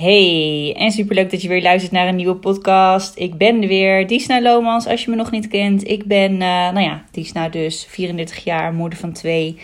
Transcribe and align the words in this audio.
Hey, 0.00 0.74
en 0.76 0.90
superleuk 0.90 1.30
dat 1.30 1.42
je 1.42 1.48
weer 1.48 1.62
luistert 1.62 1.92
naar 1.92 2.08
een 2.08 2.16
nieuwe 2.16 2.34
podcast. 2.34 3.16
Ik 3.16 3.34
ben 3.34 3.62
er 3.62 3.68
weer, 3.68 4.06
Disna 4.06 4.42
Lomans, 4.42 4.86
als 4.86 5.04
je 5.04 5.10
me 5.10 5.16
nog 5.16 5.30
niet 5.30 5.48
kent. 5.48 5.88
Ik 5.88 6.04
ben, 6.04 6.32
uh, 6.32 6.38
nou 6.38 6.80
ja, 6.80 7.04
Disna 7.10 7.48
dus, 7.48 7.86
34 7.88 8.44
jaar, 8.44 8.72
moeder 8.72 8.98
van 8.98 9.12
twee. 9.12 9.58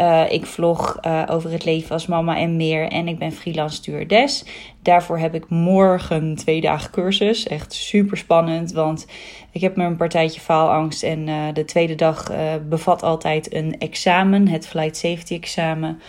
Uh, 0.00 0.32
ik 0.32 0.46
vlog 0.46 0.98
uh, 1.06 1.22
over 1.30 1.50
het 1.50 1.64
leven 1.64 1.90
als 1.90 2.06
mama 2.06 2.36
en 2.36 2.56
meer. 2.56 2.88
En 2.88 3.08
ik 3.08 3.18
ben 3.18 3.32
freelance 3.32 3.76
stewardess. 3.76 4.44
Daarvoor 4.82 5.18
heb 5.18 5.34
ik 5.34 5.48
morgen 5.48 6.34
twee 6.34 6.60
dagen 6.60 6.90
cursus. 6.90 7.46
Echt 7.46 7.72
super 7.72 8.16
spannend, 8.16 8.72
want 8.72 9.06
ik 9.52 9.60
heb 9.60 9.76
me 9.76 9.84
een 9.84 9.96
partijtje 9.96 10.40
faalangst. 10.40 11.02
En 11.02 11.52
de 11.52 11.64
tweede 11.64 11.94
dag 11.94 12.32
bevat 12.68 13.02
altijd 13.02 13.54
een 13.54 13.78
examen, 13.78 14.48
het 14.48 14.66
Flight 14.66 14.96
Safety 14.96 15.34
examen. 15.34 16.00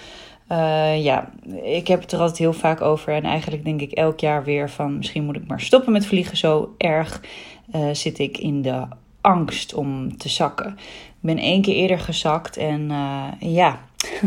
Uh, 0.52 1.04
ja, 1.04 1.29
ik 1.63 1.88
heb 1.88 2.02
het 2.02 2.11
er 2.11 2.20
altijd 2.20 2.38
heel 2.38 2.54
vaak 2.54 2.81
over. 2.81 3.13
En 3.13 3.23
eigenlijk 3.23 3.63
denk 3.63 3.81
ik 3.81 3.91
elk 3.91 4.20
jaar 4.20 4.43
weer 4.43 4.70
van 4.70 4.97
misschien 4.97 5.23
moet 5.23 5.35
ik 5.35 5.48
maar 5.48 5.62
stoppen 5.62 5.91
met 5.91 6.05
vliegen. 6.05 6.38
Zo 6.38 6.76
erg 6.77 7.21
uh, 7.76 7.89
zit 7.91 8.20
ik 8.20 8.38
in 8.38 8.62
de 8.62 8.84
angst 9.21 9.73
om 9.73 10.17
te 10.17 10.29
zakken. 10.29 10.67
Ik 11.07 11.27
ben 11.27 11.38
één 11.38 11.62
keer 11.62 11.76
eerder 11.76 11.99
gezakt 11.99 12.57
en 12.57 12.90
uh, 12.90 13.27
ja, 13.40 13.79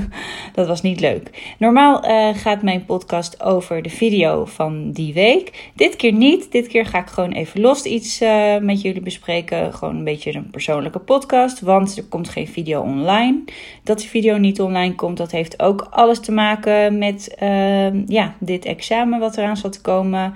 dat 0.54 0.66
was 0.66 0.82
niet 0.82 1.00
leuk. 1.00 1.54
Normaal 1.58 2.04
uh, 2.04 2.28
gaat 2.34 2.62
mijn 2.62 2.84
podcast 2.84 3.42
over 3.42 3.82
de 3.82 3.90
video 3.90 4.44
van 4.44 4.92
die 4.92 5.14
week. 5.14 5.70
Dit 5.74 5.96
keer 5.96 6.12
niet. 6.12 6.52
Dit 6.52 6.66
keer 6.66 6.86
ga 6.86 6.98
ik 6.98 7.06
gewoon 7.06 7.32
even 7.32 7.60
los 7.60 7.84
iets 7.84 8.22
uh, 8.22 8.58
met 8.58 8.82
jullie 8.82 9.00
bespreken. 9.00 9.74
Gewoon 9.74 9.96
een 9.96 10.04
beetje 10.04 10.34
een 10.34 10.50
persoonlijke 10.50 10.98
podcast. 10.98 11.60
Want 11.60 11.96
er 11.96 12.04
komt 12.04 12.28
geen 12.28 12.48
video 12.48 12.80
online. 12.80 13.42
Dat 13.82 13.98
die 13.98 14.08
video 14.08 14.36
niet 14.36 14.60
online 14.60 14.94
komt, 14.94 15.16
dat 15.16 15.30
heeft 15.30 15.62
ook 15.62 15.86
alles 15.90 16.20
te 16.20 16.32
maken 16.32 16.98
met 16.98 17.36
uh, 17.42 18.06
ja, 18.06 18.34
dit 18.38 18.64
examen 18.64 19.18
wat 19.18 19.36
eraan 19.36 19.56
zat 19.56 19.72
te 19.72 19.80
komen. 19.80 20.34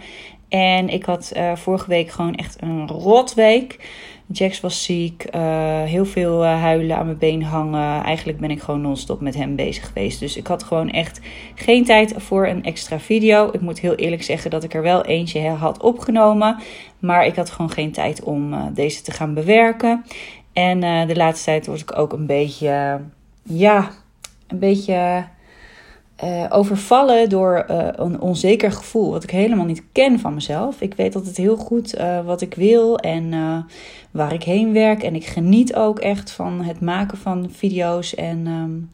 En 0.49 0.89
ik 0.89 1.05
had 1.05 1.33
vorige 1.55 1.89
week 1.89 2.11
gewoon 2.11 2.35
echt 2.35 2.57
een 2.63 2.89
rotweek. 2.89 3.79
Jax 4.33 4.61
was 4.61 4.85
ziek, 4.85 5.25
uh, 5.35 5.83
heel 5.83 6.05
veel 6.05 6.45
uh, 6.45 6.61
huilen 6.61 6.97
aan 6.97 7.07
mijn 7.07 7.19
been 7.19 7.43
hangen. 7.43 8.03
Eigenlijk 8.03 8.39
ben 8.39 8.51
ik 8.51 8.63
gewoon 8.63 8.81
non-stop 8.81 9.21
met 9.21 9.35
hem 9.35 9.57
bezig 9.57 9.87
geweest. 9.87 10.21
Dus 10.21 10.37
ik 10.37 10.47
had 10.47 10.63
gewoon 10.63 10.91
echt 10.91 11.21
geen 11.55 11.85
tijd 11.85 12.15
voor 12.17 12.47
een 12.47 12.65
extra 12.65 13.01
video. 13.01 13.49
Ik 13.53 13.61
moet 13.61 13.81
heel 13.81 13.95
eerlijk 13.95 14.23
zeggen 14.23 14.51
dat 14.51 14.65
ik 14.65 14.75
er 14.75 14.83
wel 14.83 15.05
eentje 15.05 15.49
had 15.49 15.83
opgenomen. 15.83 16.57
Maar 16.99 17.27
ik 17.27 17.37
had 17.37 17.51
gewoon 17.51 17.71
geen 17.71 17.93
tijd 17.93 18.23
om 18.23 18.53
uh, 18.53 18.63
deze 18.75 19.03
te 19.03 19.11
gaan 19.11 19.35
bewerken. 19.35 20.05
En 20.53 20.81
de 21.07 21.17
laatste 21.17 21.45
tijd 21.45 21.67
word 21.67 21.81
ik 21.81 21.99
ook 21.99 22.13
een 22.13 22.27
beetje, 22.27 23.01
ja, 23.43 23.91
een 24.47 24.59
beetje 24.59 25.25
uh, 26.25 26.45
overvallen 26.49 27.29
door 27.29 27.67
uh, 27.71 27.89
een 27.93 28.21
onzeker 28.21 28.73
gevoel, 28.73 29.11
wat 29.11 29.23
ik 29.23 29.31
helemaal 29.31 29.65
niet 29.65 29.83
ken 29.93 30.19
van 30.19 30.35
mezelf. 30.35 30.81
Ik 30.81 30.95
weet 30.95 31.15
altijd 31.15 31.37
heel 31.37 31.57
goed 31.57 31.99
uh, 31.99 32.25
wat 32.25 32.41
ik 32.41 32.55
wil 32.55 32.99
en 32.99 33.35
waar 34.11 34.33
ik 34.33 34.43
heen 34.43 34.73
werk. 34.73 35.03
En 35.03 35.15
ik 35.15 35.27
geniet 35.27 35.75
ook 35.75 35.99
echt 35.99 36.31
van 36.31 36.63
het 36.63 36.81
maken 36.81 37.19
van 37.19 37.51
video's 37.51 38.15
en, 38.15 38.47
um, 38.47 38.91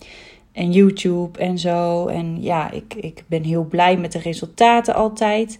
en 0.52 0.72
YouTube 0.72 1.38
en 1.38 1.58
zo. 1.58 2.06
En 2.06 2.42
ja, 2.42 2.70
ik, 2.70 2.94
ik 2.94 3.24
ben 3.26 3.42
heel 3.42 3.64
blij 3.64 3.96
met 3.96 4.12
de 4.12 4.18
resultaten 4.18 4.94
altijd. 4.94 5.58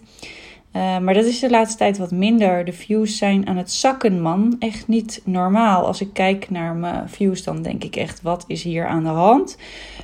Uh, 0.75 0.97
maar 0.97 1.13
dat 1.13 1.25
is 1.25 1.39
de 1.39 1.49
laatste 1.49 1.77
tijd 1.77 1.97
wat 1.97 2.11
minder. 2.11 2.65
De 2.65 2.73
views 2.73 3.17
zijn 3.17 3.47
aan 3.47 3.57
het 3.57 3.71
zakken, 3.71 4.21
man. 4.21 4.55
Echt 4.59 4.87
niet 4.87 5.21
normaal. 5.25 5.85
Als 5.85 6.01
ik 6.01 6.09
kijk 6.13 6.49
naar 6.49 6.75
mijn 6.75 7.09
views, 7.09 7.43
dan 7.43 7.61
denk 7.61 7.83
ik 7.83 7.95
echt: 7.95 8.21
wat 8.21 8.43
is 8.47 8.63
hier 8.63 8.87
aan 8.87 9.03
de 9.03 9.09
hand? 9.09 9.57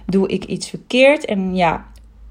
Doe 0.05 0.27
ik 0.27 0.45
iets 0.45 0.69
verkeerd? 0.69 1.25
En 1.25 1.55
ja, 1.55 1.85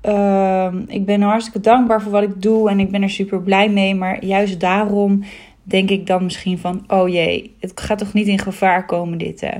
uh, 0.04 0.74
ik 0.86 1.04
ben 1.04 1.20
hartstikke 1.20 1.60
dankbaar 1.60 2.02
voor 2.02 2.12
wat 2.12 2.22
ik 2.22 2.42
doe 2.42 2.70
en 2.70 2.80
ik 2.80 2.90
ben 2.90 3.02
er 3.02 3.10
super 3.10 3.42
blij 3.42 3.68
mee. 3.68 3.94
Maar 3.94 4.24
juist 4.24 4.60
daarom 4.60 5.22
denk 5.62 5.90
ik 5.90 6.06
dan 6.06 6.24
misschien 6.24 6.58
van: 6.58 6.84
oh 6.88 7.08
jee, 7.08 7.54
het 7.60 7.80
gaat 7.80 7.98
toch 7.98 8.12
niet 8.12 8.26
in 8.26 8.38
gevaar 8.38 8.86
komen, 8.86 9.18
dit. 9.18 9.40
Hè? 9.40 9.58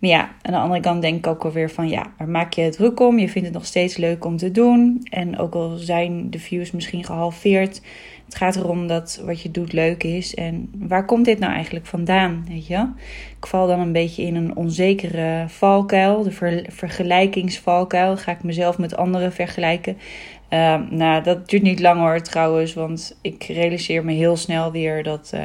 Maar 0.00 0.10
ja, 0.10 0.30
aan 0.42 0.52
de 0.52 0.58
andere 0.58 0.80
kant 0.80 1.02
denk 1.02 1.18
ik 1.18 1.26
ook 1.26 1.44
alweer 1.44 1.70
van 1.70 1.88
ja, 1.88 2.12
waar 2.18 2.28
maak 2.28 2.52
je 2.52 2.62
het 2.62 2.72
druk 2.72 3.00
om? 3.00 3.18
Je 3.18 3.28
vindt 3.28 3.48
het 3.48 3.56
nog 3.56 3.66
steeds 3.66 3.96
leuk 3.96 4.24
om 4.24 4.36
te 4.36 4.50
doen. 4.50 5.00
En 5.10 5.38
ook 5.38 5.54
al 5.54 5.76
zijn 5.76 6.30
de 6.30 6.38
views 6.38 6.70
misschien 6.70 7.04
gehalveerd, 7.04 7.80
het 8.30 8.38
gaat 8.38 8.56
erom 8.56 8.86
dat 8.86 9.22
wat 9.24 9.42
je 9.42 9.50
doet 9.50 9.72
leuk 9.72 10.02
is. 10.02 10.34
En 10.34 10.70
waar 10.78 11.04
komt 11.04 11.24
dit 11.24 11.38
nou 11.38 11.52
eigenlijk 11.52 11.86
vandaan? 11.86 12.44
Weet 12.48 12.66
je? 12.66 12.88
Ik 13.36 13.46
val 13.46 13.66
dan 13.66 13.80
een 13.80 13.92
beetje 13.92 14.22
in 14.22 14.34
een 14.34 14.56
onzekere 14.56 15.44
valkuil, 15.48 16.22
de 16.22 16.30
ver 16.30 16.64
vergelijkingsvalkuil. 16.68 18.16
Ga 18.16 18.32
ik 18.32 18.42
mezelf 18.42 18.78
met 18.78 18.96
anderen 18.96 19.32
vergelijken? 19.32 19.98
Uh, 20.50 20.80
nou, 20.90 21.22
dat 21.22 21.48
duurt 21.48 21.62
niet 21.62 21.80
lang 21.80 22.00
hoor 22.00 22.20
trouwens, 22.20 22.74
want 22.74 23.18
ik 23.20 23.42
realiseer 23.44 24.04
me 24.04 24.12
heel 24.12 24.36
snel 24.36 24.72
weer 24.72 25.02
dat. 25.02 25.30
Uh, 25.34 25.44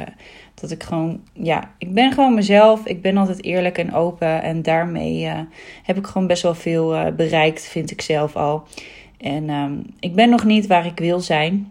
dat 0.60 0.70
ik 0.70 0.82
gewoon, 0.82 1.20
ja, 1.32 1.70
ik 1.78 1.92
ben 1.94 2.12
gewoon 2.12 2.34
mezelf. 2.34 2.86
Ik 2.86 3.02
ben 3.02 3.16
altijd 3.16 3.44
eerlijk 3.44 3.78
en 3.78 3.94
open. 3.94 4.42
En 4.42 4.62
daarmee 4.62 5.24
uh, 5.24 5.38
heb 5.82 5.96
ik 5.96 6.06
gewoon 6.06 6.26
best 6.26 6.42
wel 6.42 6.54
veel 6.54 6.94
uh, 6.94 7.06
bereikt, 7.16 7.66
vind 7.66 7.90
ik 7.90 8.00
zelf 8.00 8.36
al. 8.36 8.64
En 9.18 9.50
um, 9.50 9.82
ik 10.00 10.14
ben 10.14 10.30
nog 10.30 10.44
niet 10.44 10.66
waar 10.66 10.86
ik 10.86 10.98
wil 10.98 11.20
zijn. 11.20 11.70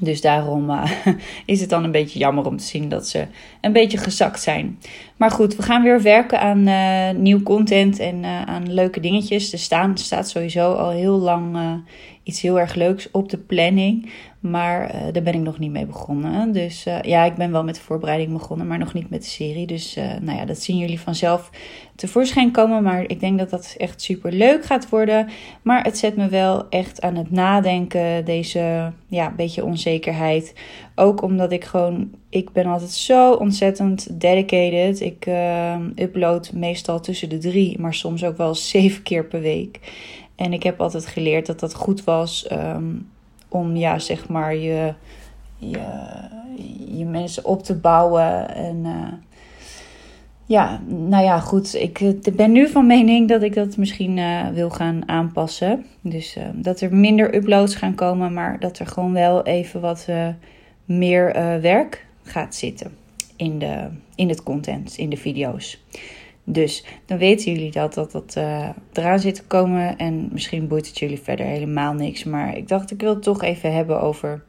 Dus 0.00 0.20
daarom 0.20 0.70
uh, 0.70 0.90
is 1.44 1.60
het 1.60 1.70
dan 1.70 1.84
een 1.84 1.90
beetje 1.90 2.18
jammer 2.18 2.46
om 2.46 2.56
te 2.56 2.64
zien 2.64 2.88
dat 2.88 3.08
ze 3.08 3.26
een 3.60 3.72
beetje 3.72 3.98
gezakt 3.98 4.42
zijn. 4.42 4.78
Maar 5.16 5.30
goed, 5.30 5.56
we 5.56 5.62
gaan 5.62 5.82
weer 5.82 6.02
werken 6.02 6.40
aan 6.40 7.22
nieuw 7.22 7.42
content 7.42 7.98
en 7.98 8.24
aan 8.24 8.72
leuke 8.72 9.00
dingetjes. 9.00 9.52
Er 9.52 9.58
staan, 9.58 9.98
staat 9.98 10.28
sowieso 10.28 10.72
al 10.72 10.90
heel 10.90 11.18
lang 11.18 11.56
iets 12.28 12.40
heel 12.40 12.58
erg 12.58 12.74
leuks 12.74 13.10
op 13.10 13.28
de 13.28 13.38
planning. 13.38 14.10
Maar 14.40 14.94
uh, 14.94 15.00
daar 15.12 15.22
ben 15.22 15.34
ik 15.34 15.40
nog 15.40 15.58
niet 15.58 15.70
mee 15.70 15.86
begonnen. 15.86 16.52
Dus 16.52 16.86
uh, 16.86 17.00
ja, 17.02 17.24
ik 17.24 17.34
ben 17.34 17.52
wel 17.52 17.64
met 17.64 17.74
de 17.74 17.80
voorbereiding 17.80 18.32
begonnen, 18.32 18.66
maar 18.66 18.78
nog 18.78 18.94
niet 18.94 19.10
met 19.10 19.22
de 19.22 19.28
serie. 19.28 19.66
Dus 19.66 19.96
uh, 19.96 20.04
nou 20.20 20.38
ja, 20.38 20.44
dat 20.44 20.62
zien 20.62 20.76
jullie 20.76 21.00
vanzelf 21.00 21.50
tevoorschijn 21.94 22.50
komen. 22.50 22.82
Maar 22.82 23.02
ik 23.06 23.20
denk 23.20 23.38
dat 23.38 23.50
dat 23.50 23.74
echt 23.78 24.02
super 24.02 24.32
leuk 24.32 24.64
gaat 24.64 24.88
worden. 24.88 25.28
Maar 25.62 25.84
het 25.84 25.98
zet 25.98 26.16
me 26.16 26.28
wel 26.28 26.68
echt 26.68 27.00
aan 27.00 27.16
het 27.16 27.30
nadenken, 27.30 28.24
deze 28.24 28.92
ja, 29.08 29.32
beetje 29.36 29.64
onzekerheid. 29.64 30.54
Ook 30.94 31.22
omdat 31.22 31.52
ik 31.52 31.64
gewoon, 31.64 32.10
ik 32.28 32.52
ben 32.52 32.66
altijd 32.66 32.90
zo 32.90 33.32
ontzettend 33.32 34.20
dedicated. 34.20 35.00
Ik 35.00 35.26
upload 35.94 36.52
meestal 36.52 37.00
tussen 37.00 37.28
de 37.28 37.38
drie, 37.38 37.80
maar 37.80 37.94
soms 37.94 38.24
ook 38.24 38.36
wel 38.36 38.54
zeven 38.54 39.02
keer 39.02 39.24
per 39.24 39.40
week. 39.40 39.78
En 40.38 40.52
ik 40.52 40.62
heb 40.62 40.80
altijd 40.80 41.06
geleerd 41.06 41.46
dat 41.46 41.60
dat 41.60 41.74
goed 41.74 42.04
was 42.04 42.50
um, 42.52 43.10
om 43.48 43.76
ja, 43.76 43.98
zeg 43.98 44.28
maar 44.28 44.56
je, 44.56 44.94
je, 45.56 45.80
je 46.96 47.04
mensen 47.04 47.44
op 47.44 47.62
te 47.62 47.74
bouwen. 47.74 48.54
En 48.54 48.76
uh, 48.84 49.12
ja, 50.46 50.80
nou 50.86 51.24
ja, 51.24 51.40
goed. 51.40 51.74
Ik, 51.74 52.00
ik 52.00 52.36
ben 52.36 52.52
nu 52.52 52.68
van 52.68 52.86
mening 52.86 53.28
dat 53.28 53.42
ik 53.42 53.54
dat 53.54 53.76
misschien 53.76 54.16
uh, 54.16 54.48
wil 54.48 54.70
gaan 54.70 55.08
aanpassen. 55.08 55.84
Dus 56.00 56.36
dat 56.54 56.80
er 56.80 56.94
minder 56.94 57.34
uploads 57.34 57.74
gaan 57.74 57.94
komen, 57.94 58.32
maar 58.32 58.60
dat 58.60 58.78
er 58.78 58.86
gewoon 58.86 59.12
wel 59.12 59.42
even 59.42 59.80
wat 59.80 60.08
meer 60.84 61.32
werk 61.60 62.06
gaat 62.22 62.54
zitten 62.54 62.96
in, 63.36 63.58
de, 63.58 63.88
in 64.14 64.28
het 64.28 64.42
content, 64.42 64.96
in 64.96 65.10
de 65.10 65.16
video's. 65.16 65.84
Dus 66.50 66.84
dan 67.06 67.18
weten 67.18 67.52
jullie 67.52 67.70
dat 67.70 67.94
dat, 67.94 68.12
dat 68.12 68.34
uh, 68.38 68.68
eraan 68.92 69.18
zit 69.18 69.34
te 69.34 69.44
komen. 69.44 69.96
En 69.96 70.28
misschien 70.32 70.68
boeit 70.68 70.86
het 70.86 70.98
jullie 70.98 71.20
verder 71.20 71.46
helemaal 71.46 71.92
niks. 71.92 72.24
Maar 72.24 72.56
ik 72.56 72.68
dacht, 72.68 72.90
ik 72.90 73.00
wil 73.00 73.14
het 73.14 73.22
toch 73.22 73.42
even 73.42 73.74
hebben 73.74 74.00
over 74.00 74.44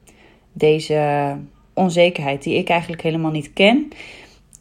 deze 0.54 1.36
onzekerheid 1.74 2.44
die 2.44 2.58
ik 2.58 2.70
eigenlijk 2.70 3.02
helemaal 3.02 3.32
niet 3.32 3.54
ken. 3.54 3.88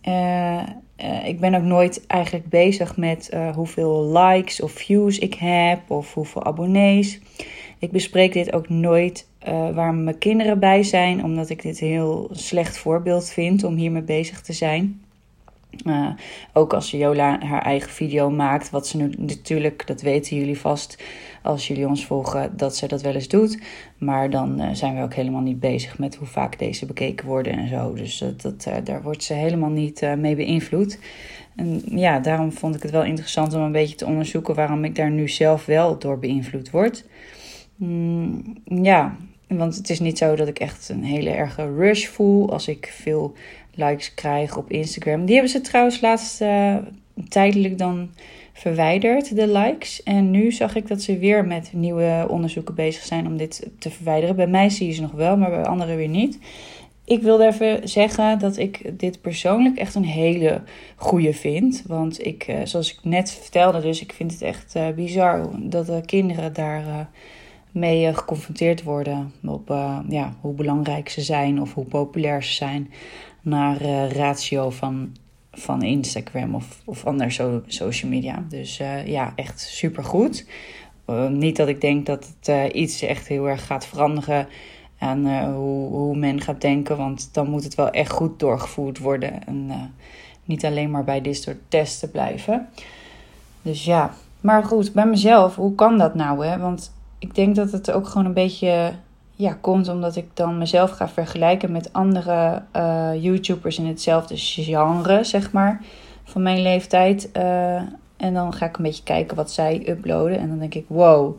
Uh, 0.08 0.62
uh, 1.04 1.26
ik 1.26 1.40
ben 1.40 1.54
ook 1.54 1.62
nooit 1.62 2.06
eigenlijk 2.06 2.48
bezig 2.48 2.96
met 2.96 3.36
hoeveel 3.54 4.12
likes 4.12 4.60
of 4.60 4.72
views 4.72 5.18
ik 5.18 5.34
heb 5.34 5.90
of 5.90 6.14
hoeveel 6.14 6.44
abonnees. 6.44 7.20
Ik 7.78 7.90
bespreek 7.90 8.32
dit 8.32 8.52
ook 8.52 8.68
nooit 8.68 9.28
waar 9.74 9.94
mijn 9.94 10.18
kinderen 10.18 10.58
bij 10.58 10.82
zijn, 10.82 11.24
omdat 11.24 11.50
ik 11.50 11.62
dit 11.62 11.80
een 11.80 11.88
heel 11.88 12.28
slecht 12.32 12.78
voorbeeld 12.78 13.30
vind 13.30 13.64
om 13.64 13.76
hiermee 13.76 14.02
bezig 14.02 14.40
te 14.40 14.52
zijn. 14.52 15.00
Uh, 15.84 16.08
ook 16.52 16.72
als 16.72 16.90
Jola 16.90 17.40
haar 17.40 17.62
eigen 17.62 17.90
video 17.90 18.30
maakt, 18.30 18.70
wat 18.70 18.86
ze 18.86 18.96
nu 18.96 19.12
natuurlijk, 19.18 19.86
dat 19.86 20.00
weten 20.00 20.36
jullie 20.36 20.58
vast 20.58 21.02
als 21.42 21.68
jullie 21.68 21.86
ons 21.86 22.06
volgen, 22.06 22.56
dat 22.56 22.76
ze 22.76 22.86
dat 22.88 23.02
wel 23.02 23.14
eens 23.14 23.28
doet. 23.28 23.62
Maar 23.98 24.30
dan 24.30 24.60
uh, 24.60 24.68
zijn 24.72 24.96
we 24.96 25.02
ook 25.02 25.14
helemaal 25.14 25.40
niet 25.40 25.60
bezig 25.60 25.98
met 25.98 26.14
hoe 26.14 26.26
vaak 26.26 26.58
deze 26.58 26.86
bekeken 26.86 27.26
worden 27.26 27.52
en 27.52 27.68
zo. 27.68 27.92
Dus 27.94 28.24
dat, 28.36 28.64
uh, 28.68 28.74
daar 28.84 29.02
wordt 29.02 29.22
ze 29.22 29.32
helemaal 29.32 29.70
niet 29.70 30.08
mee 30.18 30.36
beïnvloed. 30.36 30.98
En 31.56 31.82
ja, 31.84 32.18
daarom 32.18 32.52
vond 32.52 32.74
ik 32.74 32.82
het 32.82 32.90
wel 32.90 33.04
interessant 33.04 33.54
om 33.54 33.60
een 33.60 33.72
beetje 33.72 33.94
te 33.94 34.06
onderzoeken 34.06 34.54
waarom 34.54 34.84
ik 34.84 34.94
daar 34.94 35.10
nu 35.10 35.28
zelf 35.28 35.66
wel 35.66 35.98
door 35.98 36.18
beïnvloed 36.18 36.70
word. 36.70 37.04
Mm, 37.76 38.56
ja, 38.64 39.16
want 39.48 39.76
het 39.76 39.90
is 39.90 40.00
niet 40.00 40.18
zo 40.18 40.36
dat 40.36 40.48
ik 40.48 40.58
echt 40.58 40.88
een 40.88 41.04
hele 41.04 41.30
erge 41.30 41.74
rush 41.74 42.06
voel 42.06 42.52
als 42.52 42.68
ik 42.68 42.92
veel 42.92 43.34
likes 43.78 44.14
krijg 44.14 44.56
op 44.56 44.70
Instagram. 44.70 45.24
Die 45.24 45.34
hebben 45.34 45.52
ze 45.52 45.60
trouwens 45.60 46.00
laatst 46.00 46.40
uh, 46.40 46.76
tijdelijk 47.28 47.78
dan 47.78 48.10
verwijderd, 48.58 49.36
de 49.36 49.48
likes. 49.48 50.02
En 50.02 50.30
nu 50.30 50.52
zag 50.52 50.74
ik 50.74 50.88
dat 50.88 51.02
ze 51.02 51.18
weer 51.18 51.46
met 51.46 51.70
nieuwe 51.72 52.26
onderzoeken 52.28 52.74
bezig 52.74 53.02
zijn 53.02 53.26
om 53.26 53.36
dit 53.36 53.70
te 53.78 53.90
verwijderen. 53.90 54.36
Bij 54.36 54.46
mij 54.46 54.70
zie 54.70 54.86
je 54.86 54.92
ze 54.92 55.00
nog 55.00 55.12
wel, 55.12 55.36
maar 55.36 55.50
bij 55.50 55.64
anderen 55.64 55.96
weer 55.96 56.08
niet. 56.08 56.38
Ik 57.04 57.22
wilde 57.22 57.46
even 57.46 57.88
zeggen 57.88 58.38
dat 58.38 58.56
ik 58.56 58.98
dit 58.98 59.20
persoonlijk 59.20 59.78
echt 59.78 59.94
een 59.94 60.04
hele 60.04 60.62
goede 60.96 61.32
vind. 61.32 61.84
Want 61.86 62.26
ik, 62.26 62.42
eh, 62.42 62.56
zoals 62.64 62.92
ik 62.92 62.98
net 63.02 63.30
vertelde, 63.30 63.80
dus 63.80 64.00
ik 64.00 64.12
vind 64.12 64.32
het 64.32 64.42
echt 64.42 64.76
uh, 64.76 64.88
bizar 64.88 65.48
dat 65.58 65.86
de 65.86 66.02
kinderen 66.04 66.52
daar 66.52 67.08
mee 67.72 68.14
geconfronteerd 68.14 68.82
worden. 68.82 69.32
Op 69.46 69.68
ja, 70.08 70.34
hoe 70.40 70.54
belangrijk 70.54 71.08
ze 71.08 71.20
zijn 71.20 71.60
of 71.60 71.74
hoe 71.74 71.84
populair 71.84 72.42
ze 72.42 72.52
zijn. 72.52 72.90
Naar 73.48 73.82
ratio 74.12 74.70
van, 74.70 75.16
van 75.52 75.82
Instagram 75.82 76.54
of, 76.54 76.82
of 76.84 77.06
andere 77.06 77.30
so 77.30 77.62
social 77.66 78.10
media. 78.10 78.44
Dus 78.48 78.76
ja, 79.04 79.32
echt 79.34 79.60
super 79.60 80.04
goed. 80.04 80.46
niet 81.30 81.56
dat 81.56 81.68
ik 81.68 81.80
denk 81.80 82.06
dat 82.06 82.34
het 82.40 82.72
iets 82.72 83.02
echt 83.02 83.28
heel 83.28 83.48
erg 83.48 83.66
gaat 83.66 83.86
veranderen 83.86 84.48
aan 84.98 85.26
uh, 85.26 85.42
hoe, 85.42 85.88
hoe, 85.88 86.16
men 86.16 86.40
gaat 86.40 86.60
denken. 86.60 86.96
Want 86.96 87.34
dan 87.34 87.50
moet 87.50 87.64
het 87.64 87.74
wel 87.74 87.90
echt 87.90 88.10
goed 88.10 88.40
doorgevoerd 88.40 88.98
worden. 88.98 89.46
En 89.46 89.66
uh, 89.68 89.74
niet 90.44 90.64
alleen 90.64 90.90
maar 90.90 91.04
bij 91.04 91.20
dit 91.20 91.42
soort 91.42 91.58
testen 91.68 92.10
blijven. 92.10 92.68
Dus 93.62 93.84
ja, 93.84 94.14
maar 94.40 94.64
goed, 94.64 94.92
bij 94.92 95.06
mezelf, 95.06 95.56
hoe 95.56 95.74
kan 95.74 95.98
dat 95.98 96.14
nou? 96.14 96.46
Hè? 96.46 96.58
Want 96.58 96.92
ik 97.18 97.34
denk 97.34 97.54
dat 97.54 97.72
het 97.72 97.90
ook 97.90 98.06
gewoon 98.06 98.26
een 98.26 98.34
beetje 98.34 98.92
ja, 99.38 99.58
komt 99.60 99.88
omdat 99.88 100.16
ik 100.16 100.26
dan 100.34 100.58
mezelf 100.58 100.90
ga 100.90 101.08
vergelijken 101.08 101.72
met 101.72 101.92
andere 101.92 102.62
uh, 102.76 103.10
YouTubers 103.20 103.78
in 103.78 103.86
hetzelfde 103.86 104.34
genre, 104.36 105.24
zeg 105.24 105.52
maar, 105.52 105.80
van 106.24 106.42
mijn 106.42 106.62
leeftijd. 106.62 107.32
en 107.32 108.34
dan 108.34 108.52
ga 108.52 108.66
ik 108.66 108.76
een 108.76 108.82
beetje 108.82 109.02
kijken 109.02 109.36
wat 109.36 109.50
zij 109.50 109.88
uploaden. 109.88 110.38
En 110.38 110.48
dan 110.48 110.58
denk 110.58 110.74
ik, 110.74 110.84
wow 110.88 111.38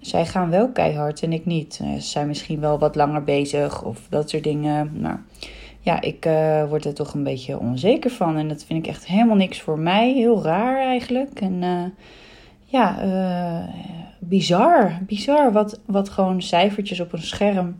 zij 0.00 0.26
gaan 0.26 0.50
wel 0.50 0.68
keihard 0.68 1.22
en 1.22 1.32
ik 1.32 1.46
niet. 1.46 1.80
Eh, 1.82 1.94
ze 1.94 2.08
zijn 2.08 2.26
misschien 2.26 2.60
wel 2.60 2.78
wat 2.78 2.94
langer 2.94 3.24
bezig 3.24 3.82
of 3.82 4.06
dat 4.08 4.30
soort 4.30 4.44
dingen. 4.44 5.00
Maar 5.00 5.22
ja, 5.80 6.00
ik 6.00 6.28
word 6.68 6.84
er 6.84 6.94
toch 6.94 7.14
een 7.14 7.24
beetje 7.24 7.58
onzeker 7.58 8.10
van. 8.10 8.36
En 8.36 8.48
dat 8.48 8.64
vind 8.64 8.86
ik 8.86 8.90
echt 8.90 9.06
helemaal 9.06 9.36
niks 9.36 9.60
voor 9.60 9.78
mij. 9.78 10.12
Heel 10.12 10.42
raar 10.42 10.80
eigenlijk. 10.80 11.40
En 11.40 11.94
ja, 12.64 12.96
bizar. 14.28 14.98
Bizar 15.06 15.52
wat, 15.52 15.80
wat 15.86 16.08
gewoon 16.08 16.42
cijfertjes 16.42 17.00
op 17.00 17.12
een 17.12 17.22
scherm 17.22 17.78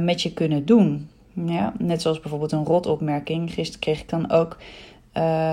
met 0.00 0.22
je 0.22 0.32
kunnen 0.32 0.64
doen. 0.64 1.08
Ja, 1.46 1.72
net 1.78 2.02
zoals 2.02 2.20
bijvoorbeeld 2.20 2.52
een 2.52 2.64
rotopmerking. 2.64 3.52
Gisteren 3.52 3.80
kreeg 3.80 4.00
ik 4.00 4.08
dan 4.08 4.30
ook 4.30 4.56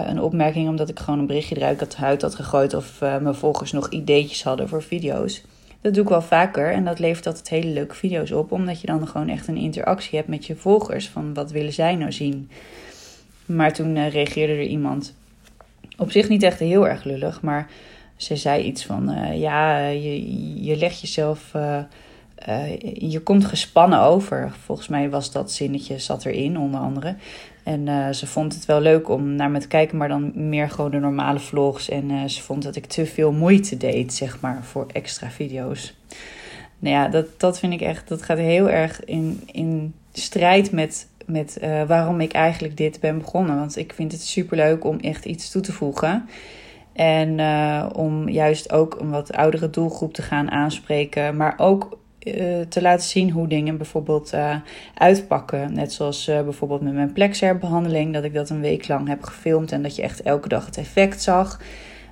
een 0.07 0.21
opmerking 0.21 0.69
omdat 0.69 0.89
ik 0.89 0.99
gewoon 0.99 1.19
een 1.19 1.27
berichtje 1.27 1.55
eruit 1.57 1.79
had, 1.79 1.95
huid 1.95 2.21
had 2.21 2.35
gegooid. 2.35 2.73
Of 2.73 2.99
mijn 2.99 3.35
volgers 3.35 3.71
nog 3.71 3.89
ideetjes 3.89 4.43
hadden 4.43 4.69
voor 4.69 4.83
video's. 4.83 5.43
Dat 5.81 5.93
doe 5.93 6.03
ik 6.03 6.09
wel 6.09 6.21
vaker 6.21 6.71
en 6.71 6.85
dat 6.85 6.99
levert 6.99 7.27
altijd 7.27 7.49
hele 7.49 7.73
leuke 7.73 7.95
video's 7.95 8.31
op, 8.31 8.51
omdat 8.51 8.81
je 8.81 8.87
dan 8.87 9.07
gewoon 9.07 9.29
echt 9.29 9.47
een 9.47 9.57
interactie 9.57 10.15
hebt 10.17 10.29
met 10.29 10.45
je 10.45 10.55
volgers 10.55 11.09
van 11.09 11.33
wat 11.33 11.51
willen 11.51 11.73
zij 11.73 11.95
nou 11.95 12.11
zien. 12.11 12.49
Maar 13.45 13.73
toen 13.73 14.09
reageerde 14.09 14.53
er 14.53 14.63
iemand, 14.63 15.15
op 15.97 16.11
zich 16.11 16.29
niet 16.29 16.43
echt 16.43 16.59
heel 16.59 16.87
erg 16.87 17.03
lullig, 17.03 17.41
maar 17.41 17.69
ze 18.21 18.35
zei 18.35 18.63
iets 18.63 18.85
van: 18.85 19.11
uh, 19.11 19.39
ja, 19.39 19.87
je, 19.87 20.63
je 20.63 20.77
legt 20.77 21.01
jezelf. 21.01 21.53
Uh, 21.55 21.79
je 22.93 23.19
komt 23.23 23.45
gespannen 23.45 23.99
over. 23.99 24.53
Volgens 24.65 24.87
mij 24.87 25.09
was 25.09 25.31
dat 25.31 25.51
zinnetje 25.51 25.99
zat 25.99 26.25
erin, 26.25 26.57
onder 26.57 26.79
andere. 26.79 27.15
En 27.63 28.15
ze 28.15 28.27
vond 28.27 28.53
het 28.53 28.65
wel 28.65 28.81
leuk 28.81 29.09
om 29.09 29.35
naar 29.35 29.51
me 29.51 29.59
te 29.59 29.67
kijken, 29.67 29.97
maar 29.97 30.07
dan 30.07 30.31
meer 30.49 30.69
gewoon 30.69 30.91
de 30.91 30.99
normale 30.99 31.39
vlogs. 31.39 31.89
En 31.89 32.29
ze 32.29 32.41
vond 32.41 32.63
dat 32.63 32.75
ik 32.75 32.85
te 32.85 33.05
veel 33.05 33.31
moeite 33.31 33.77
deed, 33.77 34.13
zeg 34.13 34.39
maar, 34.39 34.63
voor 34.63 34.85
extra 34.93 35.29
video's. 35.29 35.93
Nou 36.79 36.95
ja, 36.95 37.07
dat, 37.07 37.25
dat 37.37 37.59
vind 37.59 37.73
ik 37.73 37.81
echt, 37.81 38.07
dat 38.07 38.21
gaat 38.21 38.37
heel 38.37 38.69
erg 38.69 39.03
in, 39.05 39.41
in 39.51 39.93
strijd 40.13 40.71
met, 40.71 41.07
met 41.25 41.59
waarom 41.87 42.21
ik 42.21 42.31
eigenlijk 42.31 42.77
dit 42.77 42.99
ben 42.99 43.17
begonnen. 43.17 43.55
Want 43.55 43.77
ik 43.77 43.93
vind 43.93 44.11
het 44.11 44.21
super 44.21 44.57
leuk 44.57 44.83
om 44.83 44.99
echt 44.99 45.25
iets 45.25 45.51
toe 45.51 45.61
te 45.61 45.73
voegen. 45.73 46.25
En 46.93 47.39
om 47.95 48.29
juist 48.29 48.71
ook 48.71 48.99
een 48.99 49.09
wat 49.09 49.33
oudere 49.33 49.69
doelgroep 49.69 50.13
te 50.13 50.21
gaan 50.21 50.51
aanspreken. 50.51 51.37
Maar 51.37 51.53
ook 51.57 51.99
eh, 52.21 52.59
te 52.69 52.81
laten 52.81 53.09
zien 53.09 53.29
hoe 53.29 53.47
dingen 53.47 53.77
bijvoorbeeld 53.77 54.33
uh, 54.33 54.55
uitpakken. 54.93 55.73
Net 55.73 55.93
zoals 55.93 56.25
bijvoorbeeld 56.25 56.81
met 56.81 56.93
mijn 56.93 57.13
plexherbehandeling, 57.13 58.13
dat 58.13 58.23
ik 58.23 58.33
dat 58.33 58.49
een 58.49 58.61
week 58.61 58.87
lang 58.87 59.07
heb 59.07 59.23
gefilmd 59.23 59.71
en 59.71 59.81
dat 59.81 59.95
je 59.95 60.01
echt 60.01 60.21
elke 60.21 60.47
dag 60.47 60.65
het 60.65 60.77
effect 60.77 61.21
zag. 61.21 61.61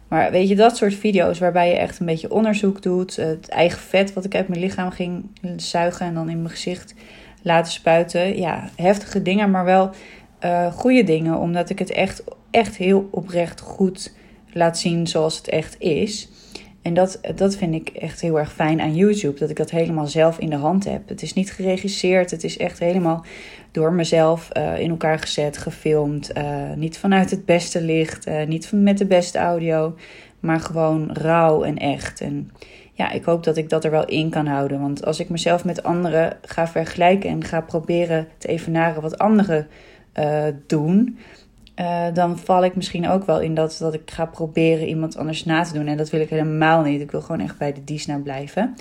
Maar 0.07 0.31
weet 0.31 0.49
je, 0.49 0.55
dat 0.55 0.77
soort 0.77 0.93
video's 0.93 1.39
waarbij 1.39 1.69
je 1.69 1.75
echt 1.77 1.99
een 1.99 2.05
beetje 2.05 2.31
onderzoek 2.31 2.81
doet, 2.81 3.15
het 3.15 3.49
eigen 3.49 3.79
vet 3.79 4.13
wat 4.13 4.25
ik 4.25 4.35
uit 4.35 4.47
mijn 4.47 4.61
lichaam 4.61 4.91
ging 4.91 5.25
zuigen 5.55 6.05
en 6.05 6.13
dan 6.13 6.29
in 6.29 6.37
mijn 6.37 6.53
gezicht 6.53 6.95
laten 7.41 7.71
spuiten. 7.71 8.37
Ja, 8.37 8.69
heftige 8.75 9.21
dingen, 9.21 9.51
maar 9.51 9.65
wel 9.65 9.89
goede 10.71 11.03
dingen, 11.03 11.37
omdat 11.37 11.69
ik 11.69 11.79
het 11.79 11.91
echt, 11.91 12.23
echt 12.51 12.77
heel 12.77 13.07
oprecht 13.11 13.59
goed 13.59 14.13
laat 14.53 14.77
zien 14.77 15.07
zoals 15.07 15.37
het 15.37 15.47
echt 15.47 15.79
is. 15.79 16.29
En 16.81 16.93
dat, 16.93 17.19
dat 17.35 17.55
vind 17.55 17.73
ik 17.73 17.89
echt 17.89 18.21
heel 18.21 18.39
erg 18.39 18.53
fijn 18.53 18.81
aan 18.81 18.95
YouTube. 18.95 19.39
Dat 19.39 19.49
ik 19.49 19.55
dat 19.55 19.69
helemaal 19.69 20.07
zelf 20.07 20.39
in 20.39 20.49
de 20.49 20.55
hand 20.55 20.85
heb. 20.85 21.09
Het 21.09 21.21
is 21.21 21.33
niet 21.33 21.51
geregisseerd. 21.51 22.31
Het 22.31 22.43
is 22.43 22.57
echt 22.57 22.79
helemaal 22.79 23.25
door 23.71 23.93
mezelf 23.93 24.49
uh, 24.57 24.79
in 24.79 24.89
elkaar 24.89 25.19
gezet, 25.19 25.57
gefilmd. 25.57 26.37
Uh, 26.37 26.73
niet 26.75 26.97
vanuit 26.97 27.31
het 27.31 27.45
beste 27.45 27.81
licht. 27.81 28.27
Uh, 28.27 28.43
niet 28.43 28.71
met 28.73 28.97
de 28.97 29.05
beste 29.05 29.37
audio. 29.37 29.95
Maar 30.39 30.59
gewoon 30.59 31.09
rauw 31.13 31.63
en 31.63 31.77
echt. 31.77 32.21
En 32.21 32.51
ja, 32.93 33.11
ik 33.11 33.23
hoop 33.23 33.43
dat 33.43 33.57
ik 33.57 33.69
dat 33.69 33.83
er 33.83 33.91
wel 33.91 34.05
in 34.05 34.29
kan 34.29 34.45
houden. 34.45 34.81
Want 34.81 35.05
als 35.05 35.19
ik 35.19 35.29
mezelf 35.29 35.65
met 35.65 35.83
anderen 35.83 36.37
ga 36.41 36.67
vergelijken 36.67 37.29
en 37.29 37.43
ga 37.43 37.61
proberen 37.61 38.27
te 38.37 38.47
evenaren 38.47 39.01
wat 39.01 39.17
anderen 39.17 39.67
doen 40.67 41.17
uh, 41.79 42.05
dan 42.13 42.37
val 42.37 42.63
ik 42.63 42.75
misschien 42.75 43.07
ook 43.07 43.25
wel 43.25 43.41
in 43.41 43.55
dat, 43.55 43.77
dat 43.79 43.93
ik 43.93 44.11
ga 44.11 44.25
proberen 44.25 44.87
iemand 44.87 45.17
anders 45.17 45.45
na 45.45 45.63
te 45.63 45.73
doen. 45.73 45.87
En 45.87 45.97
dat 45.97 46.09
wil 46.09 46.21
ik 46.21 46.29
helemaal 46.29 46.81
niet. 46.81 47.01
Ik 47.01 47.11
wil 47.11 47.21
gewoon 47.21 47.41
echt 47.41 47.57
bij 47.57 47.73
de 47.73 47.83
Disna 47.83 48.17
blijven. 48.17 48.75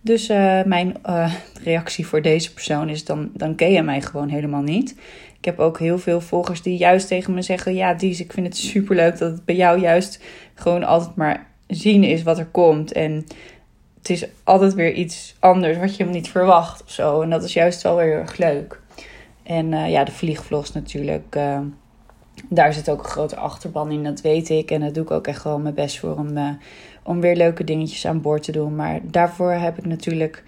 Dus 0.00 0.30
uh, 0.30 0.62
mijn 0.62 0.96
uh, 1.06 1.34
reactie 1.64 2.06
voor 2.06 2.22
deze 2.22 2.52
persoon 2.52 2.88
is: 2.88 3.04
dan, 3.04 3.30
dan 3.34 3.54
ken 3.54 3.72
je 3.72 3.82
mij 3.82 4.02
gewoon 4.02 4.28
helemaal 4.28 4.62
niet. 4.62 4.90
Ik 5.38 5.44
heb 5.44 5.58
ook 5.58 5.78
heel 5.78 5.98
veel 5.98 6.20
volgers 6.20 6.62
die 6.62 6.76
juist 6.76 7.08
tegen 7.08 7.34
me 7.34 7.42
zeggen: 7.42 7.74
Ja, 7.74 7.94
Dies, 7.94 8.20
ik 8.20 8.32
vind 8.32 8.46
het 8.46 8.56
superleuk 8.56 9.18
dat 9.18 9.32
het 9.32 9.44
bij 9.44 9.56
jou 9.56 9.80
juist 9.80 10.22
gewoon 10.54 10.84
altijd 10.84 11.16
maar 11.16 11.46
zien 11.66 12.04
is 12.04 12.22
wat 12.22 12.38
er 12.38 12.46
komt. 12.46 12.92
En 12.92 13.26
het 13.98 14.10
is 14.10 14.26
altijd 14.44 14.74
weer 14.74 14.92
iets 14.92 15.36
anders 15.38 15.78
wat 15.78 15.96
je 15.96 16.02
hem 16.02 16.12
niet 16.12 16.28
verwacht 16.28 16.82
of 16.82 16.90
zo. 16.90 17.20
En 17.20 17.30
dat 17.30 17.44
is 17.44 17.52
juist 17.52 17.82
wel 17.82 17.96
weer 17.96 18.06
heel 18.06 18.18
erg 18.18 18.36
leuk. 18.36 18.80
En 19.42 19.90
ja, 19.90 20.04
de 20.04 20.12
vliegvlogs 20.12 20.72
natuurlijk 20.72 21.36
daar 22.48 22.72
zit 22.72 22.90
ook 22.90 22.98
een 22.98 23.10
grote 23.10 23.36
achterban 23.36 23.90
in, 23.90 24.04
dat 24.04 24.20
weet 24.20 24.48
ik. 24.48 24.70
En 24.70 24.80
daar 24.80 24.92
doe 24.92 25.02
ik 25.02 25.10
ook 25.10 25.26
echt 25.26 25.44
wel 25.44 25.58
mijn 25.58 25.74
best 25.74 25.98
voor 25.98 26.16
om, 26.16 26.36
uh, 26.36 26.48
om 27.02 27.20
weer 27.20 27.36
leuke 27.36 27.64
dingetjes 27.64 28.06
aan 28.06 28.20
boord 28.20 28.42
te 28.42 28.52
doen. 28.52 28.76
Maar 28.76 29.00
daarvoor 29.02 29.52
heb 29.52 29.78
ik 29.78 29.86
natuurlijk 29.86 30.44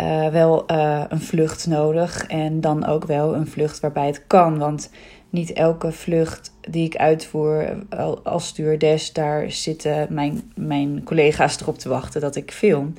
uh, 0.00 0.28
wel 0.28 0.64
uh, 0.70 1.04
een 1.08 1.20
vlucht 1.20 1.66
nodig. 1.66 2.26
En 2.26 2.60
dan 2.60 2.86
ook 2.86 3.04
wel 3.04 3.34
een 3.34 3.46
vlucht 3.46 3.80
waarbij 3.80 4.06
het 4.06 4.26
kan. 4.26 4.58
Want 4.58 4.90
niet 5.30 5.52
elke 5.52 5.92
vlucht 5.92 6.52
die 6.60 6.84
ik 6.84 6.96
uitvoer 6.96 7.86
als 8.22 8.46
stewardess, 8.46 9.12
daar 9.12 9.50
zitten 9.50 10.06
mijn, 10.10 10.52
mijn 10.54 11.02
collega's 11.04 11.60
erop 11.60 11.78
te 11.78 11.88
wachten 11.88 12.20
dat 12.20 12.36
ik 12.36 12.52
film. 12.52 12.94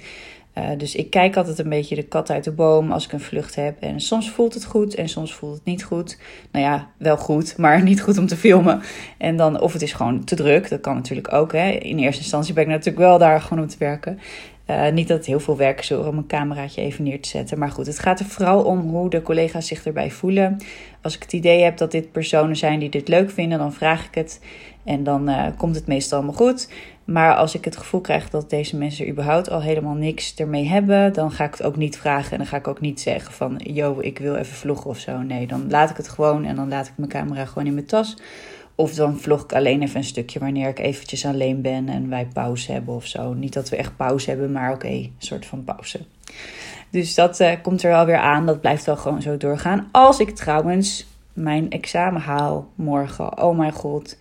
Uh, 0.60 0.70
dus 0.78 0.96
ik 0.96 1.10
kijk 1.10 1.38
altijd 1.38 1.60
een 1.60 1.70
beetje 1.70 1.96
de 1.96 2.04
kat 2.04 2.30
uit 2.30 2.44
de 2.44 2.52
boom 2.52 2.92
als 2.92 3.06
ik 3.06 3.12
een 3.12 3.20
vlucht 3.20 3.56
heb. 3.56 3.82
En 3.82 4.00
soms 4.00 4.30
voelt 4.30 4.54
het 4.54 4.66
goed 4.66 4.96
en 4.96 5.10
soms 5.10 5.34
voelt 5.34 5.56
het 5.56 5.66
niet 5.66 5.84
goed. 5.84 6.18
Nou 6.52 6.66
ja, 6.66 6.88
wel 6.98 7.18
goed, 7.18 7.58
maar 7.58 7.84
niet 7.84 8.02
goed 8.02 8.18
om 8.18 8.28
te 8.28 8.38
filmen. 8.38 8.82
En 9.18 9.38
dan, 9.38 9.60
of 9.60 9.74
het 9.74 9.82
is 9.82 9.94
gewoon 9.94 10.24
te 10.24 10.36
druk, 10.36 10.70
dat 10.70 10.82
kan 10.82 10.96
natuurlijk 10.96 11.34
ook. 11.34 11.52
Hè. 11.52 11.70
In 11.70 12.00
eerste 12.00 12.22
instantie 12.22 12.54
ben 12.54 12.64
ik 12.64 12.70
natuurlijk 12.70 12.98
wel 12.98 13.18
daar 13.18 13.42
gewoon 13.42 13.64
om 13.64 13.70
te 13.70 13.78
werken. 13.80 14.20
Uh, 14.70 14.90
niet 14.90 15.08
dat 15.08 15.18
het 15.18 15.26
heel 15.26 15.40
veel 15.40 15.58
werk 15.58 15.80
is 15.80 15.92
om 15.92 16.18
een 16.18 16.28
cameraatje 16.28 16.82
even 16.82 17.04
neer 17.04 17.22
te 17.22 17.30
zetten. 17.30 17.60
Maar 17.60 17.72
goed, 17.72 17.88
het 17.88 18.00
gaat 18.00 18.20
er 18.20 18.26
vooral 18.26 18.64
om 18.64 18.80
hoe 18.80 19.10
de 19.10 19.22
collega's 19.22 19.68
zich 19.68 19.86
erbij 19.86 20.12
voelen. 20.12 20.58
Als 21.02 21.16
ik 21.16 21.22
het 21.24 21.34
idee 21.34 21.64
heb 21.64 21.78
dat 21.78 21.92
dit 21.92 22.12
personen 22.12 22.56
zijn 22.56 22.80
die 22.80 22.90
dit 22.90 23.08
leuk 23.08 23.32
vinden, 23.32 23.58
dan 23.58 23.74
vraag 23.74 24.06
ik 24.06 24.16
het. 24.16 24.40
En 24.84 25.04
dan 25.04 25.30
uh, 25.30 25.46
komt 25.58 25.76
het 25.76 25.88
meestal 25.88 26.18
allemaal 26.18 26.36
goed. 26.36 26.70
Maar 27.06 27.36
als 27.36 27.56
ik 27.56 27.66
het 27.66 27.78
gevoel 27.78 28.02
krijg 28.02 28.30
dat 28.30 28.50
deze 28.50 28.78
mensen 28.78 29.10
überhaupt 29.10 29.50
al 29.50 29.62
helemaal 29.62 29.94
niks 29.94 30.36
ermee 30.36 30.68
hebben, 30.68 31.14
dan 31.14 31.32
ga 31.32 31.44
ik 31.44 31.52
het 31.52 31.64
ook 31.64 31.76
niet 31.76 31.98
vragen. 31.98 32.32
En 32.32 32.38
dan 32.38 32.48
ga 32.48 32.58
ik 32.58 32.68
ook 32.68 32.82
niet 32.82 33.02
zeggen 33.02 33.34
van, 33.34 33.60
yo, 33.64 33.98
ik 34.00 34.20
wil 34.20 34.36
even 34.36 34.56
vloggen 34.56 34.90
of 34.90 34.98
zo. 34.98 35.18
Nee, 35.22 35.48
dan 35.48 35.70
laat 35.70 35.90
ik 35.90 35.98
het 35.98 36.10
gewoon 36.10 36.46
en 36.46 36.56
dan 36.56 36.70
laat 36.70 36.88
ik 36.88 36.94
mijn 36.96 37.10
camera 37.10 37.46
gewoon 37.46 37.68
in 37.68 37.74
mijn 37.74 37.86
tas. 37.86 38.18
Of 38.76 38.94
dan 38.94 39.18
vlog 39.18 39.44
ik 39.44 39.54
alleen 39.54 39.82
even 39.82 39.98
een 39.98 40.04
stukje 40.04 40.40
wanneer 40.40 40.68
ik 40.68 40.80
eventjes 40.80 41.26
alleen 41.26 41.62
ben 41.62 41.90
en 41.90 42.10
wij 42.10 42.28
pauze 42.34 42.72
hebben 42.72 42.96
of 42.96 43.06
zo. 43.06 43.34
Niet 43.34 43.54
dat 43.54 43.70
we 43.70 43.76
echt 43.76 43.96
pauze 43.96 44.30
hebben, 44.30 44.52
maar 44.52 44.74
oké, 44.74 44.88
een 44.88 45.14
soort 45.18 45.46
van 45.46 45.64
pauze. 45.64 46.00
Dus 46.90 47.16
dat 47.16 47.40
uh, 47.40 47.52
komt 47.62 47.84
er 47.84 47.90
wel 47.90 48.06
weer 48.06 48.18
aan. 48.18 48.46
Dat 48.46 48.62
blijft 48.62 48.86
wel 48.86 48.98
gewoon 48.98 49.22
zo 49.22 49.38
doorgaan. 49.38 49.90
Als 49.92 50.20
ik 50.20 50.36
trouwens 50.36 51.06
mijn 51.34 51.70
examen 51.70 52.22
haal 52.22 52.68
morgen. 52.76 53.42
Oh 53.44 53.58
mijn 53.58 53.72
god. 53.72 54.18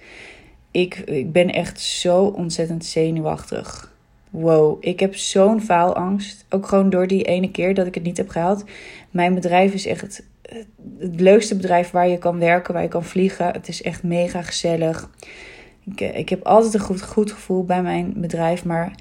Ik, 0.70 0.96
ik 0.96 1.32
ben 1.32 1.50
echt 1.50 1.80
zo 1.80 2.24
ontzettend 2.24 2.84
zenuwachtig. 2.84 3.96
Wow, 4.30 4.76
ik 4.80 5.00
heb 5.00 5.16
zo'n 5.16 5.60
faalangst. 5.60 6.44
Ook 6.50 6.66
gewoon 6.66 6.90
door 6.90 7.06
die 7.06 7.22
ene 7.22 7.50
keer 7.50 7.74
dat 7.74 7.86
ik 7.86 7.94
het 7.94 8.02
niet 8.02 8.16
heb 8.16 8.28
gehaald. 8.28 8.64
Mijn 9.10 9.34
bedrijf 9.34 9.74
is 9.74 9.86
echt 9.86 10.00
het, 10.00 10.24
leukste 10.98 11.56
bedrijf 11.56 11.90
waar 11.90 12.08
je 12.08 12.18
kan 12.18 12.38
werken, 12.38 12.74
waar 12.74 12.82
je 12.82 12.88
kan 12.88 13.04
vliegen. 13.04 13.46
Het 13.46 13.68
is 13.68 13.82
echt 13.82 14.02
mega 14.02 14.42
gezellig. 14.42 15.10
Ik, 15.84 16.00
eh, 16.00 16.18
ik 16.18 16.28
heb 16.28 16.44
altijd 16.44 16.74
een 16.74 16.80
goed, 16.80 17.02
goed 17.02 17.32
gevoel 17.32 17.64
bij 17.64 17.82
mijn 17.82 18.12
bedrijf. 18.16 18.64
Maar 18.64 18.94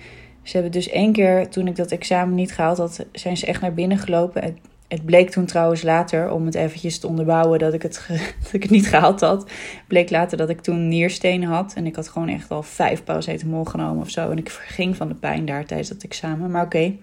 ze 0.44 0.54
hebben 0.54 0.72
dus 0.72 0.90
één 0.90 1.12
keer, 1.12 1.50
toen 1.50 1.68
ik 1.68 1.76
dat 1.76 1.92
examen 1.92 2.36
niet 2.36 2.54
gehaald 2.54 2.78
had, 2.78 3.06
zijn 3.12 3.38
ze 3.38 3.46
echt 3.46 3.62
naar 3.62 3.74
binnen 3.74 3.98
gelopen. 3.98 4.58
Het 4.88 5.06
bleek 5.06 5.29
toen 5.29 5.46
trouwens 5.46 5.82
later, 5.82 6.32
om 6.32 6.46
het 6.46 6.56
eventjes 6.56 7.00
te 7.00 7.08
onderbouwen 7.08 7.60
dat 7.60 7.74
ik 7.74 7.82
het, 7.82 8.08
dat 8.44 8.53
ik 8.53 8.62
het 8.62 8.72
niet 8.72 8.88
gehaald 8.88 9.20
had. 9.20 9.51
Bleek 9.88 10.10
later 10.10 10.38
dat 10.38 10.50
ik 10.50 10.62
toen 10.62 10.88
nierstenen 10.88 11.50
had. 11.50 11.74
En 11.74 11.86
ik 11.86 11.96
had 11.96 12.08
gewoon 12.08 12.29
echt 12.29 12.51
al 12.51 12.63
vijf 12.63 13.03
paracetamol 13.03 13.63
genomen 13.63 14.01
of 14.01 14.10
zo. 14.10 14.32
En 14.32 14.38
ik 14.38 14.50
verging 14.50 14.96
van 14.96 15.08
de 15.08 15.15
pijn 15.15 15.46
daar 15.46 15.65
tijdens 15.65 15.89
dat 15.89 16.03
examen. 16.03 16.51
Maar 16.51 16.63
oké, 16.63 16.96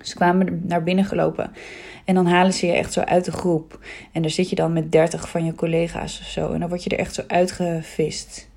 ze 0.00 0.14
kwamen 0.14 0.62
naar 0.64 0.82
binnen 0.82 1.04
gelopen. 1.04 1.52
En 2.04 2.14
dan 2.14 2.26
halen 2.26 2.52
ze 2.52 2.66
je 2.66 2.72
echt 2.72 2.92
zo 2.92 3.00
uit 3.00 3.24
de 3.24 3.32
groep. 3.32 3.78
En 4.12 4.22
daar 4.22 4.30
zit 4.30 4.50
je 4.50 4.56
dan 4.56 4.72
met 4.72 4.92
dertig 4.92 5.28
van 5.28 5.44
je 5.44 5.54
collega's 5.54 6.20
of 6.20 6.26
zo. 6.26 6.52
En 6.52 6.60
dan 6.60 6.68
word 6.68 6.84
je 6.84 6.90
er 6.90 6.98
echt 6.98 7.14
zo 7.14 7.22
uitgevist. 7.26 8.49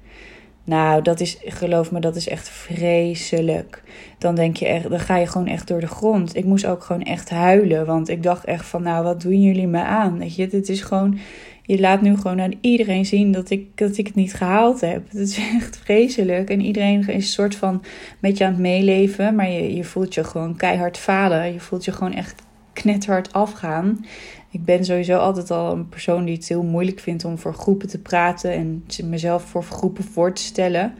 Nou, 0.65 1.01
dat 1.01 1.19
is, 1.19 1.37
geloof 1.45 1.91
me, 1.91 1.99
dat 1.99 2.15
is 2.15 2.27
echt 2.27 2.49
vreselijk. 2.49 3.83
Dan 4.17 4.35
denk 4.35 4.57
je 4.57 4.65
echt, 4.65 4.89
dan 4.89 4.99
ga 4.99 5.17
je 5.17 5.27
gewoon 5.27 5.47
echt 5.47 5.67
door 5.67 5.79
de 5.79 5.87
grond. 5.87 6.35
Ik 6.35 6.45
moest 6.45 6.65
ook 6.65 6.83
gewoon 6.83 7.03
echt 7.03 7.29
huilen, 7.29 7.85
want 7.85 8.09
ik 8.09 8.23
dacht 8.23 8.45
echt 8.45 8.65
van, 8.65 8.83
nou, 8.83 9.03
wat 9.03 9.21
doen 9.21 9.41
jullie 9.41 9.67
me 9.67 9.81
aan? 9.81 10.17
Weet 10.17 10.35
je, 10.35 10.47
dit 10.47 10.69
is 10.69 10.81
gewoon, 10.81 11.17
je 11.63 11.79
laat 11.79 12.01
nu 12.01 12.15
gewoon 12.15 12.41
aan 12.41 12.53
iedereen 12.61 13.05
zien 13.05 13.31
dat 13.31 13.49
ik, 13.49 13.77
dat 13.77 13.97
ik 13.97 14.07
het 14.07 14.15
niet 14.15 14.33
gehaald 14.33 14.81
heb. 14.81 15.03
Het 15.09 15.19
is 15.19 15.37
echt 15.59 15.77
vreselijk. 15.77 16.49
En 16.49 16.61
iedereen 16.61 16.99
is 16.99 17.07
een 17.07 17.21
soort 17.21 17.55
van 17.55 17.83
met 18.19 18.37
je 18.37 18.45
aan 18.45 18.51
het 18.51 18.61
meeleven, 18.61 19.35
maar 19.35 19.49
je, 19.49 19.75
je 19.75 19.83
voelt 19.83 20.13
je 20.13 20.23
gewoon 20.23 20.55
keihard 20.55 20.97
falen. 20.97 21.53
Je 21.53 21.59
voelt 21.59 21.85
je 21.85 21.91
gewoon 21.91 22.13
echt 22.13 22.43
knethard 22.73 23.33
afgaan. 23.33 24.05
Ik 24.49 24.65
ben 24.65 24.85
sowieso 24.85 25.17
altijd 25.17 25.51
al 25.51 25.71
een 25.71 25.89
persoon 25.89 26.25
die 26.25 26.35
het 26.35 26.47
heel 26.47 26.63
moeilijk 26.63 26.99
vindt 26.99 27.25
om 27.25 27.37
voor 27.37 27.53
groepen 27.53 27.87
te 27.87 27.99
praten 27.99 28.51
en 28.51 28.85
mezelf 29.03 29.43
voor 29.43 29.63
groepen 29.63 30.03
voor 30.03 30.33
te 30.33 30.41
stellen. 30.41 30.93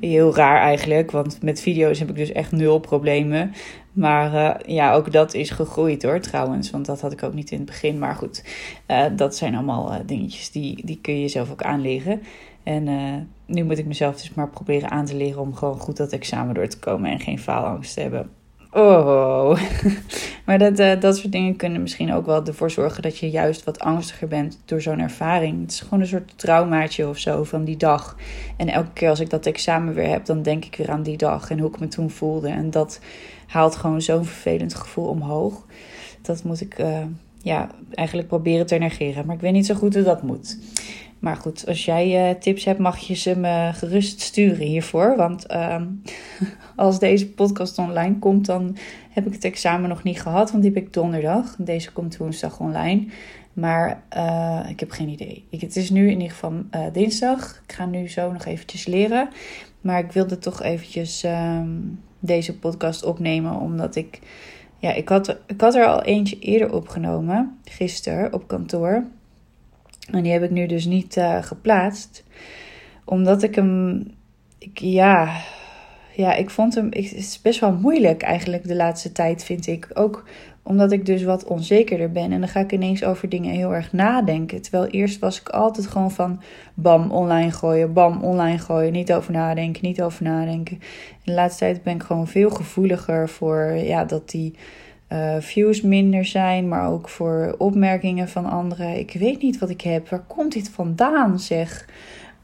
Heel 0.00 0.34
raar 0.34 0.60
eigenlijk, 0.60 1.10
want 1.10 1.42
met 1.42 1.60
video's 1.60 1.98
heb 1.98 2.08
ik 2.08 2.16
dus 2.16 2.32
echt 2.32 2.52
nul 2.52 2.78
problemen. 2.78 3.52
Maar 3.92 4.34
uh, 4.34 4.74
ja, 4.74 4.94
ook 4.94 5.12
dat 5.12 5.34
is 5.34 5.50
gegroeid 5.50 6.02
hoor 6.02 6.20
trouwens, 6.20 6.70
want 6.70 6.86
dat 6.86 7.00
had 7.00 7.12
ik 7.12 7.22
ook 7.22 7.34
niet 7.34 7.50
in 7.50 7.56
het 7.56 7.66
begin. 7.66 7.98
Maar 7.98 8.14
goed, 8.14 8.44
uh, 8.88 9.04
dat 9.16 9.36
zijn 9.36 9.54
allemaal 9.54 9.92
uh, 9.92 9.98
dingetjes 10.06 10.50
die, 10.50 10.86
die 10.86 10.98
kun 11.02 11.20
je 11.20 11.28
zelf 11.28 11.50
ook 11.50 11.62
aanleren. 11.62 12.22
En 12.62 12.84
nu 13.46 13.64
moet 13.64 13.78
ik 13.78 13.86
mezelf 13.86 14.16
dus 14.16 14.34
maar 14.34 14.48
proberen 14.48 14.90
aan 14.90 15.04
te 15.04 15.16
leren 15.16 15.40
om 15.40 15.54
gewoon 15.54 15.78
goed 15.78 15.96
dat 15.96 16.12
examen 16.12 16.54
door 16.54 16.68
te 16.68 16.78
komen 16.78 17.10
en 17.10 17.20
geen 17.20 17.38
faalangst 17.38 17.94
te 17.94 18.00
hebben. 18.00 18.30
Oh, 18.74 19.60
maar 20.46 20.58
dat, 20.58 20.80
uh, 20.80 21.00
dat 21.00 21.16
soort 21.16 21.32
dingen 21.32 21.56
kunnen 21.56 21.82
misschien 21.82 22.12
ook 22.12 22.26
wel 22.26 22.44
ervoor 22.44 22.70
zorgen 22.70 23.02
dat 23.02 23.18
je 23.18 23.30
juist 23.30 23.64
wat 23.64 23.80
angstiger 23.80 24.28
bent 24.28 24.60
door 24.64 24.80
zo'n 24.80 24.98
ervaring. 24.98 25.60
Het 25.60 25.70
is 25.70 25.80
gewoon 25.80 26.00
een 26.00 26.06
soort 26.06 26.38
traumaatje 26.38 27.08
of 27.08 27.18
zo 27.18 27.44
van 27.44 27.64
die 27.64 27.76
dag. 27.76 28.16
En 28.56 28.68
elke 28.68 28.92
keer 28.92 29.08
als 29.08 29.20
ik 29.20 29.30
dat 29.30 29.46
examen 29.46 29.94
weer 29.94 30.08
heb, 30.08 30.24
dan 30.24 30.42
denk 30.42 30.64
ik 30.64 30.76
weer 30.76 30.90
aan 30.90 31.02
die 31.02 31.16
dag 31.16 31.50
en 31.50 31.58
hoe 31.58 31.68
ik 31.68 31.80
me 31.80 31.88
toen 31.88 32.10
voelde. 32.10 32.48
En 32.48 32.70
dat 32.70 33.00
haalt 33.46 33.76
gewoon 33.76 34.02
zo'n 34.02 34.24
vervelend 34.24 34.74
gevoel 34.74 35.08
omhoog. 35.08 35.66
Dat 36.22 36.44
moet 36.44 36.60
ik 36.60 36.78
uh, 36.78 36.98
ja, 37.42 37.68
eigenlijk 37.90 38.28
proberen 38.28 38.66
te 38.66 38.74
negeren. 38.74 39.26
Maar 39.26 39.34
ik 39.34 39.40
weet 39.40 39.52
niet 39.52 39.66
zo 39.66 39.74
goed 39.74 39.94
hoe 39.94 40.02
dat 40.02 40.22
moet. 40.22 40.58
Maar 41.22 41.36
goed, 41.36 41.66
als 41.66 41.84
jij 41.84 42.30
uh, 42.30 42.38
tips 42.38 42.64
hebt, 42.64 42.78
mag 42.78 42.98
je 42.98 43.14
ze 43.14 43.38
me 43.38 43.70
gerust 43.72 44.20
sturen 44.20 44.66
hiervoor. 44.66 45.16
Want 45.16 45.50
uh, 45.50 45.82
als 46.76 46.98
deze 46.98 47.30
podcast 47.30 47.78
online 47.78 48.18
komt, 48.18 48.46
dan 48.46 48.76
heb 49.10 49.26
ik 49.26 49.32
het 49.32 49.44
examen 49.44 49.88
nog 49.88 50.02
niet 50.02 50.20
gehad. 50.20 50.50
Want 50.50 50.62
die 50.62 50.72
heb 50.72 50.82
ik 50.82 50.92
donderdag. 50.92 51.56
Deze 51.58 51.92
komt 51.92 52.16
woensdag 52.16 52.60
online. 52.60 53.06
Maar 53.52 54.02
uh, 54.16 54.66
ik 54.68 54.80
heb 54.80 54.90
geen 54.90 55.08
idee. 55.08 55.44
Ik, 55.50 55.60
het 55.60 55.76
is 55.76 55.90
nu 55.90 56.06
in 56.06 56.20
ieder 56.20 56.30
geval 56.30 56.52
uh, 56.52 56.86
dinsdag. 56.92 57.62
Ik 57.66 57.72
ga 57.72 57.86
nu 57.86 58.08
zo 58.08 58.32
nog 58.32 58.44
eventjes 58.44 58.86
leren. 58.86 59.28
Maar 59.80 59.98
ik 59.98 60.12
wilde 60.12 60.38
toch 60.38 60.62
eventjes 60.62 61.24
um, 61.24 62.00
deze 62.18 62.58
podcast 62.58 63.04
opnemen. 63.04 63.60
Omdat 63.60 63.96
ik... 63.96 64.18
Ja, 64.78 64.92
ik 64.92 65.08
had, 65.08 65.38
ik 65.46 65.60
had 65.60 65.74
er 65.74 65.86
al 65.86 66.02
eentje 66.02 66.38
eerder 66.38 66.72
opgenomen. 66.72 67.58
Gisteren 67.64 68.32
op 68.32 68.48
kantoor. 68.48 69.04
En 70.10 70.22
die 70.22 70.32
heb 70.32 70.42
ik 70.42 70.50
nu 70.50 70.66
dus 70.66 70.84
niet 70.84 71.16
uh, 71.16 71.42
geplaatst. 71.42 72.24
Omdat 73.04 73.42
ik 73.42 73.54
hem... 73.54 74.06
Ik, 74.58 74.78
ja, 74.78 75.40
ja, 76.14 76.34
ik 76.34 76.50
vond 76.50 76.74
hem. 76.74 76.84
het 76.84 77.14
is 77.14 77.40
best 77.42 77.60
wel 77.60 77.72
moeilijk 77.72 78.22
eigenlijk 78.22 78.68
de 78.68 78.76
laatste 78.76 79.12
tijd, 79.12 79.44
vind 79.44 79.66
ik. 79.66 79.88
Ook 79.94 80.24
omdat 80.62 80.92
ik 80.92 81.06
dus 81.06 81.22
wat 81.22 81.44
onzekerder 81.44 82.12
ben. 82.12 82.32
En 82.32 82.40
dan 82.40 82.48
ga 82.48 82.60
ik 82.60 82.72
ineens 82.72 83.04
over 83.04 83.28
dingen 83.28 83.54
heel 83.54 83.74
erg 83.74 83.92
nadenken. 83.92 84.62
Terwijl 84.62 84.86
eerst 84.86 85.18
was 85.18 85.40
ik 85.40 85.48
altijd 85.48 85.86
gewoon 85.86 86.10
van 86.10 86.42
bam, 86.74 87.10
online 87.10 87.50
gooien, 87.50 87.92
bam, 87.92 88.22
online 88.22 88.58
gooien. 88.58 88.92
Niet 88.92 89.12
over 89.12 89.32
nadenken, 89.32 89.84
niet 89.84 90.02
over 90.02 90.22
nadenken. 90.22 90.76
En 91.10 91.20
de 91.24 91.32
laatste 91.32 91.64
tijd 91.64 91.82
ben 91.82 91.94
ik 91.94 92.02
gewoon 92.02 92.28
veel 92.28 92.50
gevoeliger 92.50 93.28
voor 93.28 93.62
ja, 93.62 94.04
dat 94.04 94.30
die 94.30 94.54
uh, 95.12 95.36
views 95.38 95.80
minder 95.80 96.24
zijn. 96.24 96.68
Maar 96.68 96.88
ook 96.88 97.08
voor 97.08 97.54
opmerkingen 97.58 98.28
van 98.28 98.44
anderen. 98.44 98.98
Ik 98.98 99.12
weet 99.12 99.42
niet 99.42 99.58
wat 99.58 99.70
ik 99.70 99.80
heb. 99.80 100.08
Waar 100.08 100.24
komt 100.26 100.52
dit 100.52 100.68
vandaan, 100.68 101.40
zeg? 101.40 101.88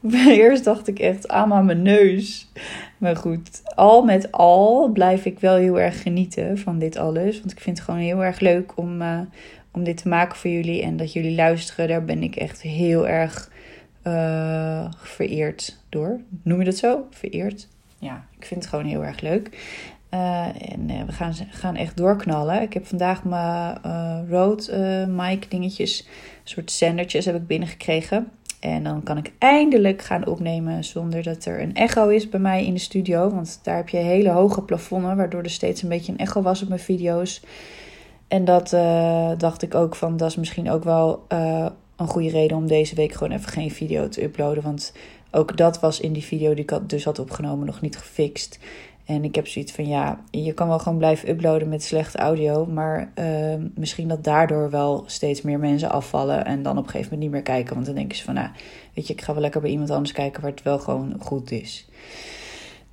Eerst 0.27 0.63
dacht 0.63 0.87
ik 0.87 0.99
echt 0.99 1.27
aan 1.27 1.65
mijn 1.65 1.81
neus. 1.81 2.51
Maar 2.97 3.15
goed, 3.15 3.61
al 3.75 4.03
met 4.03 4.31
al 4.31 4.87
blijf 4.87 5.25
ik 5.25 5.39
wel 5.39 5.55
heel 5.55 5.79
erg 5.79 6.01
genieten 6.01 6.57
van 6.57 6.79
dit 6.79 6.97
alles. 6.97 7.39
Want 7.39 7.51
ik 7.51 7.59
vind 7.59 7.77
het 7.77 7.85
gewoon 7.85 8.01
heel 8.01 8.23
erg 8.23 8.39
leuk 8.39 8.77
om, 8.77 9.01
uh, 9.01 9.19
om 9.71 9.83
dit 9.83 9.97
te 9.97 10.07
maken 10.07 10.37
voor 10.37 10.49
jullie. 10.51 10.81
En 10.81 10.97
dat 10.97 11.13
jullie 11.13 11.35
luisteren, 11.35 11.87
daar 11.87 12.05
ben 12.05 12.23
ik 12.23 12.35
echt 12.35 12.61
heel 12.61 13.07
erg 13.07 13.51
uh, 14.07 14.91
vereerd 14.97 15.77
door. 15.89 16.19
Noem 16.43 16.59
je 16.59 16.65
dat 16.65 16.77
zo? 16.77 17.07
Vereerd? 17.09 17.67
Ja, 17.99 18.25
ik 18.37 18.45
vind 18.45 18.61
het 18.61 18.69
gewoon 18.69 18.85
heel 18.85 19.03
erg 19.03 19.21
leuk. 19.21 19.49
Uh, 20.13 20.45
en 20.45 21.05
we 21.05 21.11
gaan, 21.11 21.33
gaan 21.49 21.75
echt 21.75 21.97
doorknallen. 21.97 22.61
Ik 22.61 22.73
heb 22.73 22.87
vandaag 22.87 23.23
mijn 23.23 24.27
road 24.29 24.71
mic 25.07 25.51
dingetjes, 25.51 26.07
soort 26.43 26.71
zendertjes 26.71 27.25
heb 27.25 27.35
ik 27.35 27.47
binnengekregen. 27.47 28.31
En 28.59 28.83
dan 28.83 29.03
kan 29.03 29.17
ik 29.17 29.31
eindelijk 29.37 30.01
gaan 30.01 30.25
opnemen 30.25 30.83
zonder 30.83 31.23
dat 31.23 31.45
er 31.45 31.61
een 31.61 31.75
echo 31.75 32.07
is 32.07 32.29
bij 32.29 32.39
mij 32.39 32.65
in 32.65 32.73
de 32.73 32.79
studio. 32.79 33.29
Want 33.29 33.59
daar 33.63 33.75
heb 33.75 33.89
je 33.89 33.97
hele 33.97 34.29
hoge 34.29 34.61
plafonnen, 34.61 35.17
waardoor 35.17 35.43
er 35.43 35.49
steeds 35.49 35.81
een 35.81 35.89
beetje 35.89 36.11
een 36.11 36.17
echo 36.17 36.41
was 36.41 36.61
op 36.61 36.67
mijn 36.67 36.79
video's. 36.79 37.43
En 38.27 38.45
dat 38.45 38.69
dacht 39.39 39.61
ik 39.61 39.75
ook 39.75 39.95
van, 39.95 40.17
dat 40.17 40.29
is 40.29 40.35
misschien 40.35 40.69
ook 40.69 40.83
wel 40.83 41.25
een 41.29 42.07
goede 42.07 42.29
reden 42.29 42.57
om 42.57 42.67
deze 42.67 42.95
week 42.95 43.13
gewoon 43.13 43.37
even 43.37 43.49
geen 43.49 43.71
video 43.71 44.07
te 44.07 44.23
uploaden. 44.23 44.63
Want 44.63 44.93
ook 45.31 45.57
dat 45.57 45.79
was 45.79 45.99
in 45.99 46.13
die 46.13 46.23
video 46.23 46.53
die 46.53 46.63
ik 46.63 46.89
dus 46.89 47.03
had 47.03 47.19
opgenomen 47.19 47.65
nog 47.65 47.81
niet 47.81 47.97
gefixt. 47.97 48.59
En 49.09 49.23
ik 49.23 49.35
heb 49.35 49.47
zoiets 49.47 49.71
van 49.71 49.87
ja, 49.87 50.19
je 50.31 50.53
kan 50.53 50.67
wel 50.67 50.79
gewoon 50.79 50.97
blijven 50.97 51.29
uploaden 51.29 51.69
met 51.69 51.83
slechte 51.83 52.17
audio. 52.17 52.65
Maar 52.65 53.11
uh, 53.19 53.55
misschien 53.75 54.07
dat 54.07 54.23
daardoor 54.23 54.69
wel 54.69 55.03
steeds 55.05 55.41
meer 55.41 55.59
mensen 55.59 55.91
afvallen. 55.91 56.45
En 56.45 56.63
dan 56.63 56.77
op 56.77 56.83
een 56.83 56.89
gegeven 56.89 57.11
moment 57.11 57.21
niet 57.21 57.31
meer 57.31 57.55
kijken. 57.55 57.73
Want 57.73 57.85
dan 57.85 57.95
denken 57.95 58.17
ze 58.17 58.23
van 58.23 58.33
nou, 58.33 58.47
weet 58.93 59.07
je, 59.07 59.13
ik 59.13 59.21
ga 59.21 59.33
wel 59.33 59.41
lekker 59.41 59.61
bij 59.61 59.69
iemand 59.69 59.89
anders 59.89 60.11
kijken 60.11 60.41
waar 60.41 60.51
het 60.51 60.63
wel 60.63 60.79
gewoon 60.79 61.15
goed 61.19 61.51
is. 61.51 61.87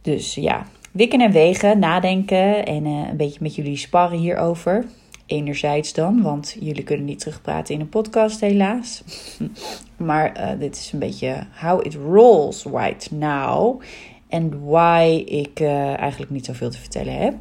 Dus 0.02 0.35
ja, 0.35 0.66
wikken 0.92 1.20
en 1.20 1.32
wegen, 1.32 1.78
nadenken 1.78 2.66
en 2.66 2.87
uh, 2.87 3.08
een 3.11 3.16
beetje 3.16 3.42
met 3.42 3.54
jullie 3.54 3.76
sparren 3.76 4.18
hierover. 4.18 4.85
Enerzijds 5.26 5.92
dan, 5.92 6.23
want 6.23 6.56
jullie 6.61 6.85
kunnen 6.85 7.06
niet 7.06 7.18
terugpraten 7.18 7.75
in 7.75 7.80
een 7.80 7.88
podcast 7.88 8.40
helaas. 8.40 9.02
maar 9.96 10.40
uh, 10.40 10.58
dit 10.58 10.76
is 10.76 10.92
een 10.92 10.99
beetje 10.99 11.46
how 11.61 11.87
it 11.87 11.94
rolls 11.94 12.64
right 12.64 13.11
now. 13.11 13.80
En 14.28 14.64
why 14.64 15.25
ik 15.26 15.61
uh, 15.61 15.99
eigenlijk 15.99 16.30
niet 16.30 16.45
zoveel 16.45 16.71
te 16.71 16.78
vertellen 16.78 17.18
heb. 17.18 17.35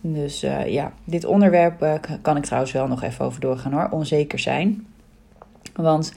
Dus 0.00 0.44
uh, 0.44 0.66
ja, 0.66 0.92
dit 1.04 1.24
onderwerp 1.24 1.82
uh, 1.82 1.94
kan 2.22 2.36
ik 2.36 2.44
trouwens 2.44 2.72
wel 2.72 2.86
nog 2.86 3.02
even 3.02 3.24
over 3.24 3.40
doorgaan 3.40 3.72
hoor. 3.72 3.88
Onzeker 3.90 4.38
zijn. 4.38 4.86
Want 5.74 6.12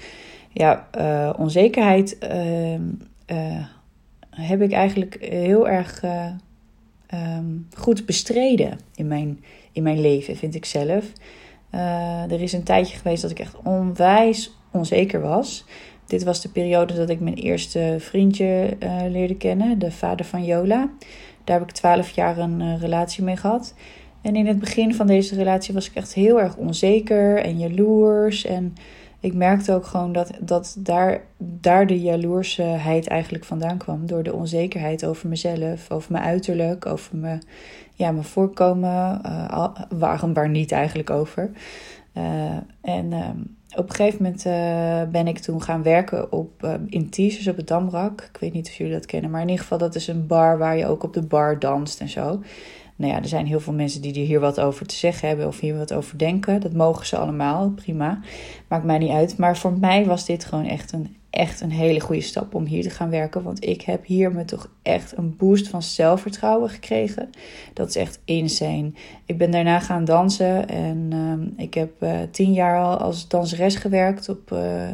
ja, 0.51 0.87
onzekerheid 1.37 2.17
ehm, 2.17 2.81
heb 4.29 4.61
ik 4.61 4.71
eigenlijk 4.71 5.17
heel 5.19 5.69
erg 5.69 6.03
um, 7.13 7.67
goed 7.75 8.05
bestreden 8.05 8.79
in 8.95 9.07
mijn, 9.07 9.43
in 9.71 9.83
mijn 9.83 10.01
leven, 10.01 10.35
vind 10.35 10.55
ik 10.55 10.65
zelf. 10.65 11.05
er 12.29 12.41
is 12.41 12.53
een 12.53 12.63
tijdje 12.63 12.97
geweest 12.97 13.21
dat 13.21 13.31
ik 13.31 13.39
echt 13.39 13.55
onwijs 13.63 14.57
onzeker 14.71 15.21
was. 15.21 15.65
Dit 16.13 16.23
was 16.23 16.41
de 16.41 16.49
periode 16.49 16.93
dat 16.93 17.09
ik 17.09 17.19
mijn 17.19 17.35
eerste 17.35 17.95
vriendje 17.99 18.77
uh, 18.79 19.01
leerde 19.09 19.35
kennen, 19.35 19.79
de 19.79 19.91
vader 19.91 20.25
van 20.25 20.45
Jola. 20.45 20.89
Daar 21.43 21.59
heb 21.59 21.69
ik 21.69 21.75
twaalf 21.75 22.09
jaar 22.09 22.37
een 22.37 22.59
uh, 22.59 22.79
relatie 22.79 23.23
mee 23.23 23.35
gehad. 23.37 23.73
En 24.21 24.35
in 24.35 24.47
het 24.47 24.59
begin 24.59 24.95
van 24.95 25.07
deze 25.07 25.35
relatie 25.35 25.73
was 25.73 25.89
ik 25.89 25.95
echt 25.95 26.13
heel 26.13 26.41
erg 26.41 26.55
onzeker 26.55 27.37
en 27.37 27.57
jaloers. 27.57 28.45
En, 28.45 28.73
ik 29.19 29.33
merkte 29.33 29.73
ook 29.73 29.85
gewoon 29.85 30.11
dat, 30.11 30.31
dat 30.39 30.75
daar, 30.79 31.21
daar 31.37 31.87
de 31.87 32.01
jaloersheid 32.01 33.07
eigenlijk 33.07 33.45
vandaan 33.45 33.77
kwam. 33.77 34.05
Door 34.05 34.23
de 34.23 34.33
onzekerheid 34.33 35.05
over 35.05 35.29
mezelf, 35.29 35.91
over 35.91 36.11
mijn 36.11 36.23
uiterlijk, 36.23 36.85
over 36.85 37.17
mijn, 37.17 37.43
ja, 37.93 38.11
mijn 38.11 38.23
voorkomen. 38.23 39.21
Uh, 39.25 39.67
waarom, 39.89 40.33
waar 40.33 40.49
niet 40.49 40.71
eigenlijk 40.71 41.09
over. 41.09 41.51
En 42.81 43.13
ehm, 43.13 43.37
op 43.75 43.89
een 43.89 43.95
gegeven 43.95 44.23
moment 44.23 44.45
uh, 44.45 45.11
ben 45.11 45.27
ik 45.27 45.39
toen 45.39 45.61
gaan 45.61 45.83
werken 45.83 46.31
op, 46.31 46.77
in 46.85 47.09
Teasers 47.09 47.47
op 47.47 47.57
het 47.57 47.67
Damrak. 47.67 48.21
Ik 48.21 48.37
weet 48.39 48.53
niet 48.53 48.67
of 48.67 48.73
jullie 48.73 48.93
dat 48.93 49.05
kennen, 49.05 49.31
maar 49.31 49.41
in 49.41 49.47
ieder 49.47 49.63
geval 49.63 49.77
dat 49.77 49.95
is 49.95 50.07
een 50.07 50.27
bar 50.27 50.57
waar 50.57 50.77
je 50.77 50.87
ook 50.87 51.03
op 51.03 51.13
de 51.13 51.25
bar 51.25 51.59
danst 51.59 51.99
en 51.99 52.09
zo 52.09 52.39
nou 52.95 53.11
ja, 53.11 53.21
er 53.21 53.27
zijn 53.27 53.45
heel 53.45 53.59
veel 53.59 53.73
mensen 53.73 54.01
die 54.01 54.13
hier 54.13 54.39
wat 54.39 54.59
over 54.59 54.85
te 54.85 54.95
zeggen 54.95 55.27
hebben 55.27 55.47
of 55.47 55.59
hier 55.59 55.77
wat 55.77 55.93
over 55.93 56.17
denken. 56.17 56.61
Dat 56.61 56.73
mogen 56.73 57.05
ze 57.05 57.17
allemaal, 57.17 57.69
prima. 57.69 58.19
Maakt 58.67 58.83
mij 58.83 58.97
niet 58.97 59.11
uit. 59.11 59.37
Maar 59.37 59.57
voor 59.57 59.77
mij 59.77 60.05
was 60.05 60.25
dit 60.25 60.45
gewoon 60.45 60.65
echt 60.65 60.91
een, 60.91 61.15
echt 61.33 61.61
een 61.61 61.71
hele 61.71 61.99
goede 61.99 62.21
stap 62.21 62.55
om 62.55 62.65
hier 62.65 62.83
te 62.83 62.89
gaan 62.89 63.09
werken. 63.09 63.43
Want 63.43 63.65
ik 63.65 63.81
heb 63.81 64.05
hier 64.05 64.31
me 64.31 64.45
toch 64.45 64.69
echt 64.81 65.17
een 65.17 65.35
boost 65.37 65.67
van 65.67 65.81
zelfvertrouwen 65.81 66.69
gekregen. 66.69 67.29
Dat 67.73 67.89
is 67.89 67.95
echt 67.95 68.19
insane. 68.25 68.91
Ik 69.25 69.37
ben 69.37 69.51
daarna 69.51 69.79
gaan 69.79 70.05
dansen 70.05 70.69
en 70.69 71.09
uh, 71.13 71.65
ik 71.65 71.73
heb 71.73 71.91
uh, 72.03 72.19
tien 72.31 72.53
jaar 72.53 72.83
al 72.83 72.97
als 72.97 73.27
danseres 73.27 73.75
gewerkt 73.75 74.29
op... 74.29 74.51
Uh, 74.51 74.89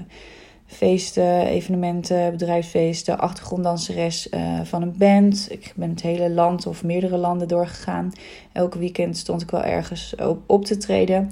feesten, 0.65 1.45
evenementen, 1.45 2.31
bedrijfsfeesten, 2.31 3.19
achtergronddanseres 3.19 4.27
uh, 4.31 4.59
van 4.63 4.81
een 4.81 4.97
band. 4.97 5.47
Ik 5.51 5.73
ben 5.75 5.89
het 5.89 6.01
hele 6.01 6.29
land 6.29 6.67
of 6.67 6.83
meerdere 6.83 7.17
landen 7.17 7.47
doorgegaan. 7.47 8.11
Elke 8.51 8.79
weekend 8.79 9.17
stond 9.17 9.41
ik 9.41 9.51
wel 9.51 9.63
ergens 9.63 10.15
op, 10.15 10.39
op 10.45 10.65
te 10.65 10.77
treden. 10.77 11.29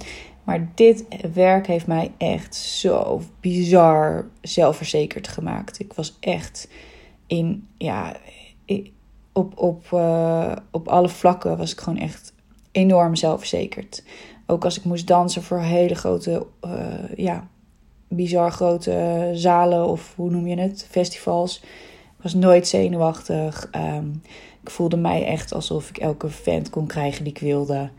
Maar 0.47 0.69
dit 0.75 1.05
werk 1.33 1.67
heeft 1.67 1.87
mij 1.87 2.11
echt 2.17 2.55
zo 2.55 3.21
bizar 3.39 4.27
zelfverzekerd 4.41 5.27
gemaakt. 5.27 5.79
Ik 5.79 5.93
was 5.93 6.17
echt 6.19 6.69
in, 7.25 7.67
ja, 7.77 8.15
op, 9.33 9.57
op, 9.57 9.85
uh, 9.93 10.55
op 10.71 10.87
alle 10.87 11.09
vlakken 11.09 11.57
was 11.57 11.71
ik 11.71 11.79
gewoon 11.79 11.99
echt 11.99 12.33
enorm 12.71 13.15
zelfverzekerd. 13.15 14.03
Ook 14.45 14.63
als 14.63 14.77
ik 14.77 14.83
moest 14.83 15.07
dansen 15.07 15.43
voor 15.43 15.59
hele 15.59 15.95
grote, 15.95 16.45
uh, 16.65 17.15
ja, 17.15 17.47
bizar 18.07 18.51
grote 18.51 19.29
zalen 19.33 19.87
of 19.87 20.13
hoe 20.15 20.29
noem 20.29 20.47
je 20.47 20.59
het, 20.59 20.87
festivals. 20.89 21.61
Ik 22.17 22.23
was 22.23 22.33
nooit 22.33 22.67
zenuwachtig. 22.67 23.69
Um, 23.75 24.21
ik 24.61 24.69
voelde 24.69 24.97
mij 24.97 25.25
echt 25.25 25.53
alsof 25.53 25.89
ik 25.89 25.97
elke 25.97 26.29
vent 26.29 26.69
kon 26.69 26.87
krijgen 26.87 27.23
die 27.23 27.33
ik 27.33 27.39
wilde. 27.39 27.89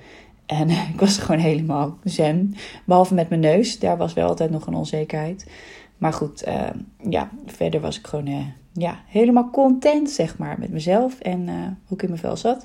En 0.49 0.71
ik 0.71 1.01
was 1.01 1.19
gewoon 1.19 1.41
helemaal 1.41 1.99
zen. 2.05 2.55
Behalve 2.85 3.15
met 3.15 3.29
mijn 3.29 3.41
neus, 3.41 3.79
daar 3.79 3.97
was 3.97 4.13
wel 4.13 4.29
altijd 4.29 4.51
nog 4.51 4.67
een 4.67 4.75
onzekerheid. 4.75 5.51
Maar 5.99 6.13
goed, 6.13 6.47
uh, 6.47 6.63
ja, 7.11 7.31
verder 7.47 7.81
was 7.81 7.99
ik 7.99 8.07
gewoon 8.07 8.27
uh, 8.27 8.47
ja, 8.73 9.01
helemaal 9.07 9.51
content, 9.51 10.11
zeg 10.11 10.39
maar, 10.39 10.59
met 10.59 10.71
mezelf 10.71 11.21
en 11.21 11.49
hoe 11.87 11.97
ik 11.97 12.03
in 12.03 12.09
mijn 12.09 12.21
vel 12.21 12.37
zat. 12.37 12.65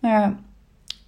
Maar 0.00 0.36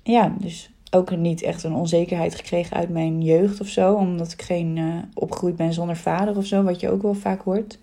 ja, 0.03 0.35
dus 0.39 0.71
ook 0.91 1.17
niet 1.17 1.43
echt 1.43 1.63
een 1.63 1.75
onzekerheid 1.75 2.35
gekregen 2.35 2.77
uit 2.77 2.89
mijn 2.89 3.23
jeugd 3.23 3.61
of 3.61 3.69
zo. 3.69 3.95
Omdat 3.95 4.33
ik 4.33 4.43
geen 4.43 4.81
opgegroeid 5.15 5.57
ben 5.57 5.73
zonder 5.73 5.97
vader 5.97 6.37
of 6.37 6.47
zo. 6.47 6.63
Wat 6.63 6.81
je 6.81 6.91
ook 6.91 7.03
wel 7.03 7.15
vaak 7.15 7.43
hoort. 7.43 7.79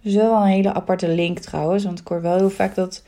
Dus 0.00 0.14
wel 0.14 0.40
een 0.40 0.46
hele 0.46 0.72
aparte 0.72 1.08
link 1.08 1.38
trouwens. 1.38 1.84
Want 1.84 2.00
ik 2.00 2.08
hoor 2.08 2.22
wel 2.22 2.36
heel 2.36 2.50
vaak 2.50 2.74
dat 2.74 3.02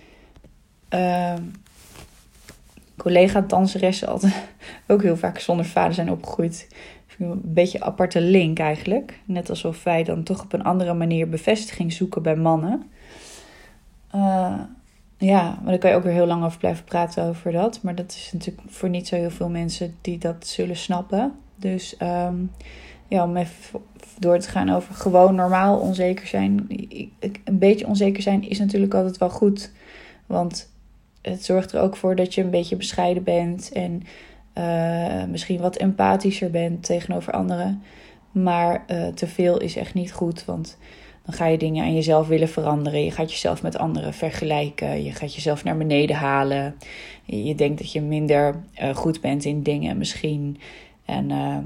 collega-danseressen 2.98 4.08
altijd 4.08 4.34
ook 4.86 5.02
heel 5.02 5.16
vaak 5.16 5.38
zonder 5.38 5.64
vader 5.66 5.94
zijn 5.94 6.10
opgegroeid. 6.10 6.68
Een 7.18 7.40
beetje 7.44 7.78
een 7.78 7.84
aparte 7.84 8.20
link 8.20 8.58
eigenlijk. 8.58 9.20
Net 9.24 9.50
alsof 9.50 9.84
wij 9.84 10.04
dan 10.04 10.22
toch 10.22 10.42
op 10.42 10.52
een 10.52 10.64
andere 10.64 10.94
manier 10.94 11.28
bevestiging 11.28 11.92
zoeken 11.92 12.22
bij 12.22 12.36
mannen. 12.36 12.90
Uh, 14.14 14.60
ja, 15.18 15.58
maar 15.62 15.70
daar 15.70 15.78
kan 15.78 15.90
je 15.90 15.96
ook 15.96 16.02
weer 16.02 16.12
heel 16.12 16.26
lang 16.26 16.44
over 16.44 16.58
blijven 16.58 16.84
praten 16.84 17.24
over 17.24 17.52
dat. 17.52 17.82
Maar 17.82 17.94
dat 17.94 18.12
is 18.12 18.30
natuurlijk 18.32 18.70
voor 18.70 18.88
niet 18.88 19.08
zo 19.08 19.16
heel 19.16 19.30
veel 19.30 19.48
mensen 19.48 19.96
die 20.00 20.18
dat 20.18 20.46
zullen 20.46 20.76
snappen. 20.76 21.34
Dus 21.56 21.96
um, 22.02 22.50
ja, 23.08 23.24
om 23.24 23.36
even 23.36 23.80
door 24.18 24.38
te 24.38 24.48
gaan 24.48 24.70
over 24.70 24.94
gewoon 24.94 25.34
normaal 25.34 25.78
onzeker 25.78 26.26
zijn. 26.26 26.66
Een 27.44 27.58
beetje 27.58 27.86
onzeker 27.86 28.22
zijn 28.22 28.48
is 28.48 28.58
natuurlijk 28.58 28.94
altijd 28.94 29.18
wel 29.18 29.30
goed. 29.30 29.72
Want 30.26 30.70
het 31.28 31.44
zorgt 31.44 31.72
er 31.72 31.80
ook 31.80 31.96
voor 31.96 32.16
dat 32.16 32.34
je 32.34 32.42
een 32.42 32.50
beetje 32.50 32.76
bescheiden 32.76 33.22
bent. 33.22 33.72
En 33.72 34.02
uh, 34.58 35.24
misschien 35.24 35.60
wat 35.60 35.76
empathischer 35.76 36.50
bent 36.50 36.82
tegenover 36.82 37.32
anderen. 37.32 37.82
Maar 38.30 38.84
uh, 38.90 39.06
te 39.06 39.26
veel 39.26 39.58
is 39.58 39.76
echt 39.76 39.94
niet 39.94 40.12
goed. 40.12 40.44
Want 40.44 40.78
dan 41.24 41.34
ga 41.34 41.46
je 41.46 41.58
dingen 41.58 41.84
aan 41.84 41.94
jezelf 41.94 42.28
willen 42.28 42.48
veranderen. 42.48 43.04
Je 43.04 43.10
gaat 43.10 43.30
jezelf 43.30 43.62
met 43.62 43.78
anderen 43.78 44.14
vergelijken. 44.14 45.04
Je 45.04 45.12
gaat 45.12 45.34
jezelf 45.34 45.64
naar 45.64 45.76
beneden 45.76 46.16
halen. 46.16 46.76
Je 47.24 47.54
denkt 47.54 47.78
dat 47.78 47.92
je 47.92 48.00
minder 48.00 48.54
uh, 48.82 48.94
goed 48.94 49.20
bent 49.20 49.44
in 49.44 49.62
dingen 49.62 49.98
misschien. 49.98 50.58
En 51.04 51.30
uh, 51.30 51.56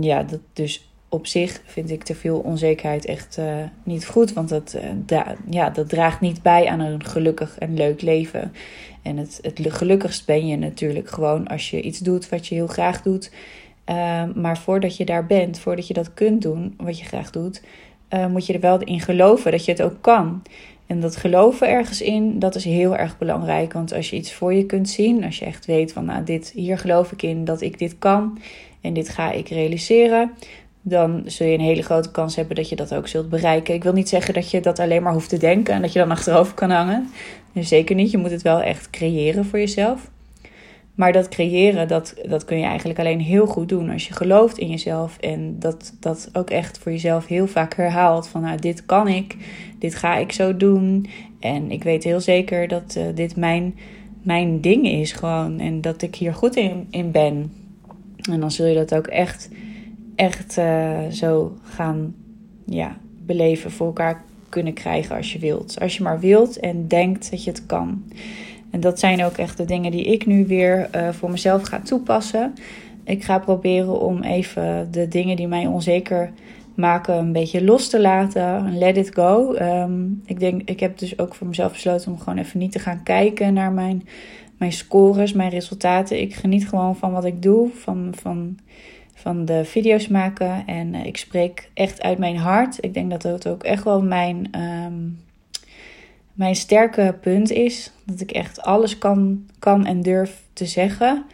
ja, 0.00 0.22
dat 0.22 0.40
dus 0.52 0.93
op 1.14 1.26
zich 1.26 1.62
vind 1.64 1.90
ik 1.90 2.02
te 2.02 2.14
veel 2.14 2.38
onzekerheid 2.38 3.04
echt 3.04 3.36
uh, 3.38 3.54
niet 3.82 4.06
goed. 4.06 4.32
Want 4.32 4.48
dat, 4.48 4.76
ja, 5.50 5.70
dat 5.70 5.88
draagt 5.88 6.20
niet 6.20 6.42
bij 6.42 6.68
aan 6.68 6.80
een 6.80 7.04
gelukkig 7.04 7.58
en 7.58 7.74
leuk 7.74 8.02
leven. 8.02 8.52
En 9.02 9.16
het, 9.16 9.38
het 9.42 9.60
gelukkigst 9.62 10.26
ben 10.26 10.46
je 10.46 10.56
natuurlijk 10.56 11.08
gewoon 11.08 11.46
als 11.46 11.70
je 11.70 11.80
iets 11.80 11.98
doet 11.98 12.28
wat 12.28 12.46
je 12.46 12.54
heel 12.54 12.66
graag 12.66 13.02
doet. 13.02 13.30
maar 14.34 14.58
voordat 14.58 14.96
je 14.96 15.04
daar 15.04 15.26
bent, 15.26 15.58
voordat 15.58 15.86
je 15.86 15.94
dat 15.94 16.14
kunt 16.14 16.42
doen 16.42 16.74
wat 16.76 16.98
je 16.98 17.04
graag 17.04 17.30
doet, 17.30 17.62
uh, 18.14 18.26
moet 18.26 18.46
je 18.46 18.52
er 18.52 18.60
wel 18.60 18.78
in 18.78 19.00
geloven 19.00 19.50
dat 19.50 19.64
je 19.64 19.70
het 19.70 19.82
ook 19.82 19.96
kan. 20.00 20.42
En 20.86 21.00
dat 21.00 21.16
geloven 21.16 21.68
ergens 21.68 22.00
in, 22.00 22.38
dat 22.38 22.54
is 22.54 22.64
heel 22.64 22.96
erg 22.96 23.18
belangrijk. 23.18 23.72
Want 23.72 23.92
als 23.92 24.10
je 24.10 24.16
iets 24.16 24.32
voor 24.32 24.54
je 24.54 24.66
kunt 24.66 24.88
zien, 24.88 25.24
als 25.24 25.38
je 25.38 25.44
echt 25.44 25.66
weet 25.66 25.92
van, 25.92 26.04
nou, 26.04 26.24
dit, 26.24 26.50
hier 26.54 26.78
geloof 26.78 27.12
ik 27.12 27.22
in 27.22 27.44
dat 27.44 27.60
ik 27.60 27.78
dit 27.78 27.98
kan 27.98 28.38
en 28.80 28.92
dit 28.92 29.08
ga 29.08 29.32
ik 29.32 29.48
realiseren, 29.48 30.30
dan 30.86 31.22
zul 31.26 31.46
je 31.46 31.54
een 31.54 31.60
hele 31.60 31.82
grote 31.82 32.10
kans 32.10 32.36
hebben 32.36 32.56
dat 32.56 32.68
je 32.68 32.76
dat 32.76 32.94
ook 32.94 33.08
zult 33.08 33.28
bereiken. 33.28 33.74
Ik 33.74 33.82
wil 33.82 33.92
niet 33.92 34.08
zeggen 34.08 34.34
dat 34.34 34.50
je 34.50 34.60
dat 34.60 34.78
alleen 34.78 35.02
maar 35.02 35.12
hoeft 35.12 35.28
te 35.28 35.38
denken 35.38 35.74
en 35.74 35.82
dat 35.82 35.92
je 35.92 35.98
dan 35.98 36.10
achterover 36.10 36.54
kan 36.54 36.70
hangen. 36.70 37.08
zeker 37.54 37.94
niet. 37.94 38.10
Je 38.10 38.18
moet 38.18 38.30
het 38.30 38.42
wel 38.42 38.60
echt 38.60 38.90
creëren 38.90 39.44
voor 39.44 39.58
jezelf. 39.58 40.10
Maar 40.94 41.12
dat 41.12 41.28
creëren, 41.28 41.88
dat, 41.88 42.14
dat 42.28 42.44
kun 42.44 42.58
je 42.58 42.64
eigenlijk 42.64 42.98
alleen 42.98 43.20
heel 43.20 43.46
goed 43.46 43.68
doen 43.68 43.90
als 43.90 44.06
je 44.06 44.14
gelooft 44.14 44.58
in 44.58 44.70
jezelf. 44.70 45.18
En 45.18 45.58
dat, 45.58 45.94
dat 46.00 46.30
ook 46.32 46.50
echt 46.50 46.78
voor 46.78 46.92
jezelf 46.92 47.26
heel 47.26 47.46
vaak 47.46 47.74
herhaalt. 47.74 48.28
Van 48.28 48.42
nou, 48.42 48.58
dit 48.58 48.86
kan 48.86 49.08
ik, 49.08 49.36
dit 49.78 49.94
ga 49.94 50.16
ik 50.16 50.32
zo 50.32 50.56
doen. 50.56 51.06
En 51.40 51.70
ik 51.70 51.82
weet 51.82 52.04
heel 52.04 52.20
zeker 52.20 52.68
dat 52.68 52.94
uh, 52.98 53.04
dit 53.14 53.36
mijn, 53.36 53.78
mijn 54.22 54.60
ding 54.60 54.88
is 54.88 55.12
gewoon. 55.12 55.60
En 55.60 55.80
dat 55.80 56.02
ik 56.02 56.14
hier 56.14 56.34
goed 56.34 56.56
in, 56.56 56.86
in 56.90 57.10
ben. 57.10 57.52
En 58.30 58.40
dan 58.40 58.50
zul 58.50 58.66
je 58.66 58.74
dat 58.74 58.94
ook 58.94 59.06
echt, 59.06 59.48
echt 60.16 60.58
uh, 60.58 60.98
zo 61.10 61.56
gaan 61.62 62.14
ja, 62.64 62.96
beleven 63.26 63.70
voor 63.70 63.86
elkaar 63.86 64.22
kunnen 64.48 64.72
krijgen 64.72 65.16
als 65.16 65.32
je 65.32 65.38
wilt. 65.38 65.80
Als 65.80 65.96
je 65.96 66.02
maar 66.02 66.20
wilt 66.20 66.58
en 66.58 66.88
denkt 66.88 67.30
dat 67.30 67.44
je 67.44 67.50
het 67.50 67.66
kan. 67.66 68.02
En 68.70 68.80
dat 68.80 68.98
zijn 68.98 69.24
ook 69.24 69.36
echt 69.36 69.56
de 69.56 69.64
dingen 69.64 69.90
die 69.90 70.04
ik 70.04 70.26
nu 70.26 70.46
weer 70.46 70.88
uh, 70.94 71.08
voor 71.08 71.30
mezelf 71.30 71.62
ga 71.62 71.80
toepassen. 71.80 72.54
Ik 73.04 73.24
ga 73.24 73.38
proberen 73.38 74.00
om 74.00 74.22
even 74.22 74.88
de 74.90 75.08
dingen 75.08 75.36
die 75.36 75.48
mij 75.48 75.66
onzeker 75.66 76.30
maken 76.74 77.14
een 77.14 77.32
beetje 77.32 77.64
los 77.64 77.88
te 77.88 78.00
laten. 78.00 78.78
Let 78.78 78.96
it 78.96 79.14
go. 79.14 79.54
Um, 79.54 80.22
ik, 80.24 80.40
denk, 80.40 80.62
ik 80.64 80.80
heb 80.80 80.98
dus 80.98 81.18
ook 81.18 81.34
voor 81.34 81.46
mezelf 81.46 81.72
besloten 81.72 82.12
om 82.12 82.18
gewoon 82.18 82.38
even 82.38 82.58
niet 82.58 82.72
te 82.72 82.78
gaan 82.78 83.02
kijken 83.02 83.54
naar 83.54 83.72
mijn, 83.72 84.08
mijn 84.56 84.72
scores, 84.72 85.32
mijn 85.32 85.50
resultaten. 85.50 86.20
Ik 86.20 86.34
geniet 86.34 86.68
gewoon 86.68 86.96
van 86.96 87.12
wat 87.12 87.24
ik 87.24 87.42
doe, 87.42 87.70
van, 87.74 88.12
van, 88.20 88.58
van 89.24 89.44
de 89.44 89.64
video's 89.64 90.08
maken. 90.08 90.66
En 90.66 90.94
uh, 90.94 91.06
ik 91.06 91.16
spreek 91.16 91.70
echt 91.74 92.02
uit 92.02 92.18
mijn 92.18 92.36
hart. 92.36 92.84
Ik 92.84 92.94
denk 92.94 93.10
dat 93.10 93.22
dat 93.22 93.48
ook 93.48 93.62
echt 93.62 93.84
wel 93.84 94.02
mijn... 94.02 94.60
Um, 94.60 95.22
mijn 96.32 96.54
sterke 96.54 97.18
punt 97.20 97.50
is 97.50 97.92
dat 98.06 98.20
ik 98.20 98.30
echt 98.30 98.62
alles 98.62 98.98
kan, 98.98 99.46
kan 99.58 99.86
en 99.86 100.02
durf 100.02 100.42
te 100.52 100.66
zeggen. 100.66 101.24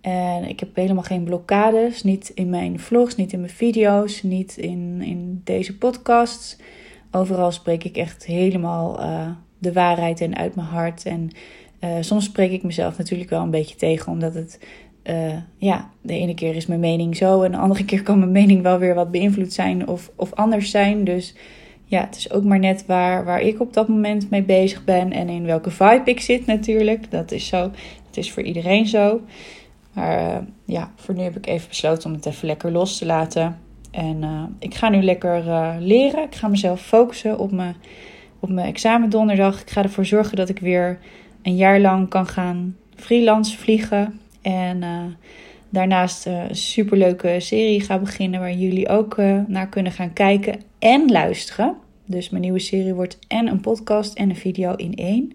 En 0.00 0.48
ik 0.48 0.60
heb 0.60 0.76
helemaal 0.76 1.02
geen 1.02 1.24
blokkades. 1.24 2.02
Niet 2.02 2.32
in 2.34 2.50
mijn 2.50 2.80
vlogs, 2.80 3.16
niet 3.16 3.32
in 3.32 3.40
mijn 3.40 3.52
video's, 3.52 4.22
niet 4.22 4.56
in, 4.56 5.02
in 5.02 5.40
deze 5.44 5.78
podcasts. 5.78 6.56
Overal 7.10 7.52
spreek 7.52 7.84
ik 7.84 7.96
echt 7.96 8.26
helemaal 8.26 9.00
uh, 9.00 9.28
de 9.58 9.72
waarheid 9.72 10.20
en 10.20 10.36
uit 10.36 10.54
mijn 10.54 10.68
hart. 10.68 11.04
En 11.04 11.30
uh, 11.80 11.90
soms 12.00 12.24
spreek 12.24 12.52
ik 12.52 12.62
mezelf 12.62 12.98
natuurlijk 12.98 13.30
wel 13.30 13.42
een 13.42 13.50
beetje 13.50 13.76
tegen, 13.76 14.12
omdat 14.12 14.34
het. 14.34 14.58
Uh, 15.04 15.36
ja, 15.56 15.90
de 16.00 16.14
ene 16.14 16.34
keer 16.34 16.56
is 16.56 16.66
mijn 16.66 16.80
mening 16.80 17.16
zo 17.16 17.42
en 17.42 17.50
de 17.50 17.56
andere 17.56 17.84
keer 17.84 18.02
kan 18.02 18.18
mijn 18.18 18.32
mening 18.32 18.62
wel 18.62 18.78
weer 18.78 18.94
wat 18.94 19.10
beïnvloed 19.10 19.52
zijn 19.52 19.88
of, 19.88 20.10
of 20.16 20.32
anders 20.34 20.70
zijn. 20.70 21.04
Dus 21.04 21.34
ja, 21.84 22.00
het 22.00 22.16
is 22.16 22.32
ook 22.32 22.44
maar 22.44 22.58
net 22.58 22.86
waar, 22.86 23.24
waar 23.24 23.40
ik 23.40 23.60
op 23.60 23.72
dat 23.72 23.88
moment 23.88 24.30
mee 24.30 24.42
bezig 24.42 24.84
ben 24.84 25.12
en 25.12 25.28
in 25.28 25.44
welke 25.44 25.70
vibe 25.70 26.02
ik 26.04 26.20
zit 26.20 26.46
natuurlijk. 26.46 27.10
Dat 27.10 27.32
is 27.32 27.46
zo. 27.46 27.70
Het 28.06 28.16
is 28.16 28.32
voor 28.32 28.42
iedereen 28.42 28.86
zo. 28.86 29.20
Maar 29.92 30.20
uh, 30.20 30.36
ja, 30.64 30.90
voor 30.96 31.14
nu 31.14 31.22
heb 31.22 31.36
ik 31.36 31.46
even 31.46 31.68
besloten 31.68 32.10
om 32.10 32.16
het 32.16 32.26
even 32.26 32.46
lekker 32.46 32.70
los 32.70 32.98
te 32.98 33.06
laten. 33.06 33.58
En 33.90 34.16
uh, 34.22 34.42
ik 34.58 34.74
ga 34.74 34.88
nu 34.88 35.02
lekker 35.02 35.44
leren. 35.78 36.22
Ik 36.22 36.34
ga 36.34 36.48
mezelf 36.48 36.80
focussen 36.80 37.38
op 37.38 37.52
mijn, 37.52 37.76
op 38.40 38.48
mijn 38.48 38.66
examen 38.66 39.10
donderdag. 39.10 39.60
Ik 39.60 39.70
ga 39.70 39.82
ervoor 39.82 40.06
zorgen 40.06 40.36
dat 40.36 40.48
ik 40.48 40.58
weer 40.58 40.98
een 41.42 41.56
jaar 41.56 41.80
lang 41.80 42.08
kan 42.08 42.26
gaan 42.26 42.76
freelance 42.94 43.58
vliegen. 43.58 44.20
En 44.42 44.82
uh, 44.82 45.04
daarnaast 45.68 46.26
een 46.26 46.56
superleuke 46.56 47.40
serie 47.40 47.80
ga 47.80 47.98
beginnen 47.98 48.40
waar 48.40 48.52
jullie 48.52 48.88
ook 48.88 49.16
naar 49.46 49.68
kunnen 49.68 49.92
gaan 49.92 50.12
kijken 50.12 50.60
en 50.78 51.10
luisteren. 51.10 51.76
Dus 52.04 52.30
mijn 52.30 52.42
nieuwe 52.42 52.58
serie 52.58 52.94
wordt 52.94 53.18
en 53.28 53.46
een 53.46 53.60
podcast 53.60 54.14
en 54.14 54.30
een 54.30 54.36
video 54.36 54.74
in 54.74 54.94
één. 54.94 55.32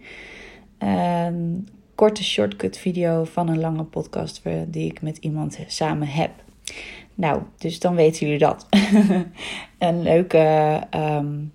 Een 0.78 1.68
korte 1.96 2.24
shortcut 2.24 2.78
video 2.78 3.24
van 3.24 3.48
een 3.48 3.60
lange 3.60 3.84
podcast 3.84 4.42
die 4.68 4.90
ik 4.90 5.02
met 5.02 5.18
iemand 5.18 5.60
samen 5.68 6.08
heb. 6.08 6.32
Nou, 7.16 7.42
dus 7.58 7.80
dan 7.80 7.96
weten 7.96 8.26
jullie 8.26 8.40
dat. 8.40 8.68
een 9.78 10.02
leuke, 10.02 10.82
um, 10.96 11.54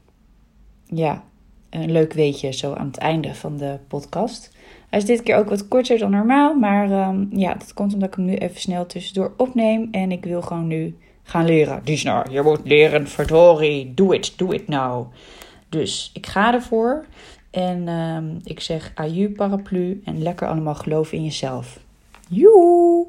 ja, 0.87 1.25
een 1.71 1.93
leuk 1.93 2.13
weetje 2.13 2.53
zo 2.53 2.75
aan 2.75 2.87
het 2.87 2.99
einde 2.99 3.35
van 3.35 3.57
de 3.57 3.79
podcast. 3.89 4.51
Hij 4.91 4.99
is 4.99 5.05
dit 5.05 5.23
keer 5.23 5.37
ook 5.37 5.49
wat 5.49 5.69
korter 5.69 5.99
dan 5.99 6.11
normaal, 6.11 6.55
maar 6.55 7.09
um, 7.09 7.29
ja, 7.33 7.55
dat 7.55 7.75
komt 7.75 7.95
omdat 7.95 8.09
ik 8.09 8.15
hem 8.15 8.25
nu 8.25 8.35
even 8.35 8.61
snel 8.61 8.87
tussendoor 8.87 9.33
opneem. 9.37 9.89
En 9.91 10.13
ik 10.13 10.25
wil 10.25 10.43
gewoon 10.43 10.67
nu 10.67 10.97
gaan 11.23 11.45
leren. 11.45 11.81
Disna, 11.85 12.27
je 12.31 12.43
moet 12.43 12.61
leren, 12.65 13.09
verdorie, 13.09 13.95
do 13.95 14.13
it, 14.13 14.39
do 14.39 14.51
it 14.51 14.69
now. 14.69 15.13
Dus 15.69 16.11
ik 16.15 16.27
ga 16.27 16.55
ervoor 16.55 17.05
en 17.51 17.89
um, 17.89 18.39
ik 18.45 18.61
zeg 18.61 18.93
aju 18.95 19.31
paraplu 19.31 20.01
en 20.05 20.23
lekker 20.23 20.49
allemaal 20.49 20.75
geloven 20.75 21.17
in 21.17 21.25
jezelf. 21.25 21.79
Joe! 22.29 23.07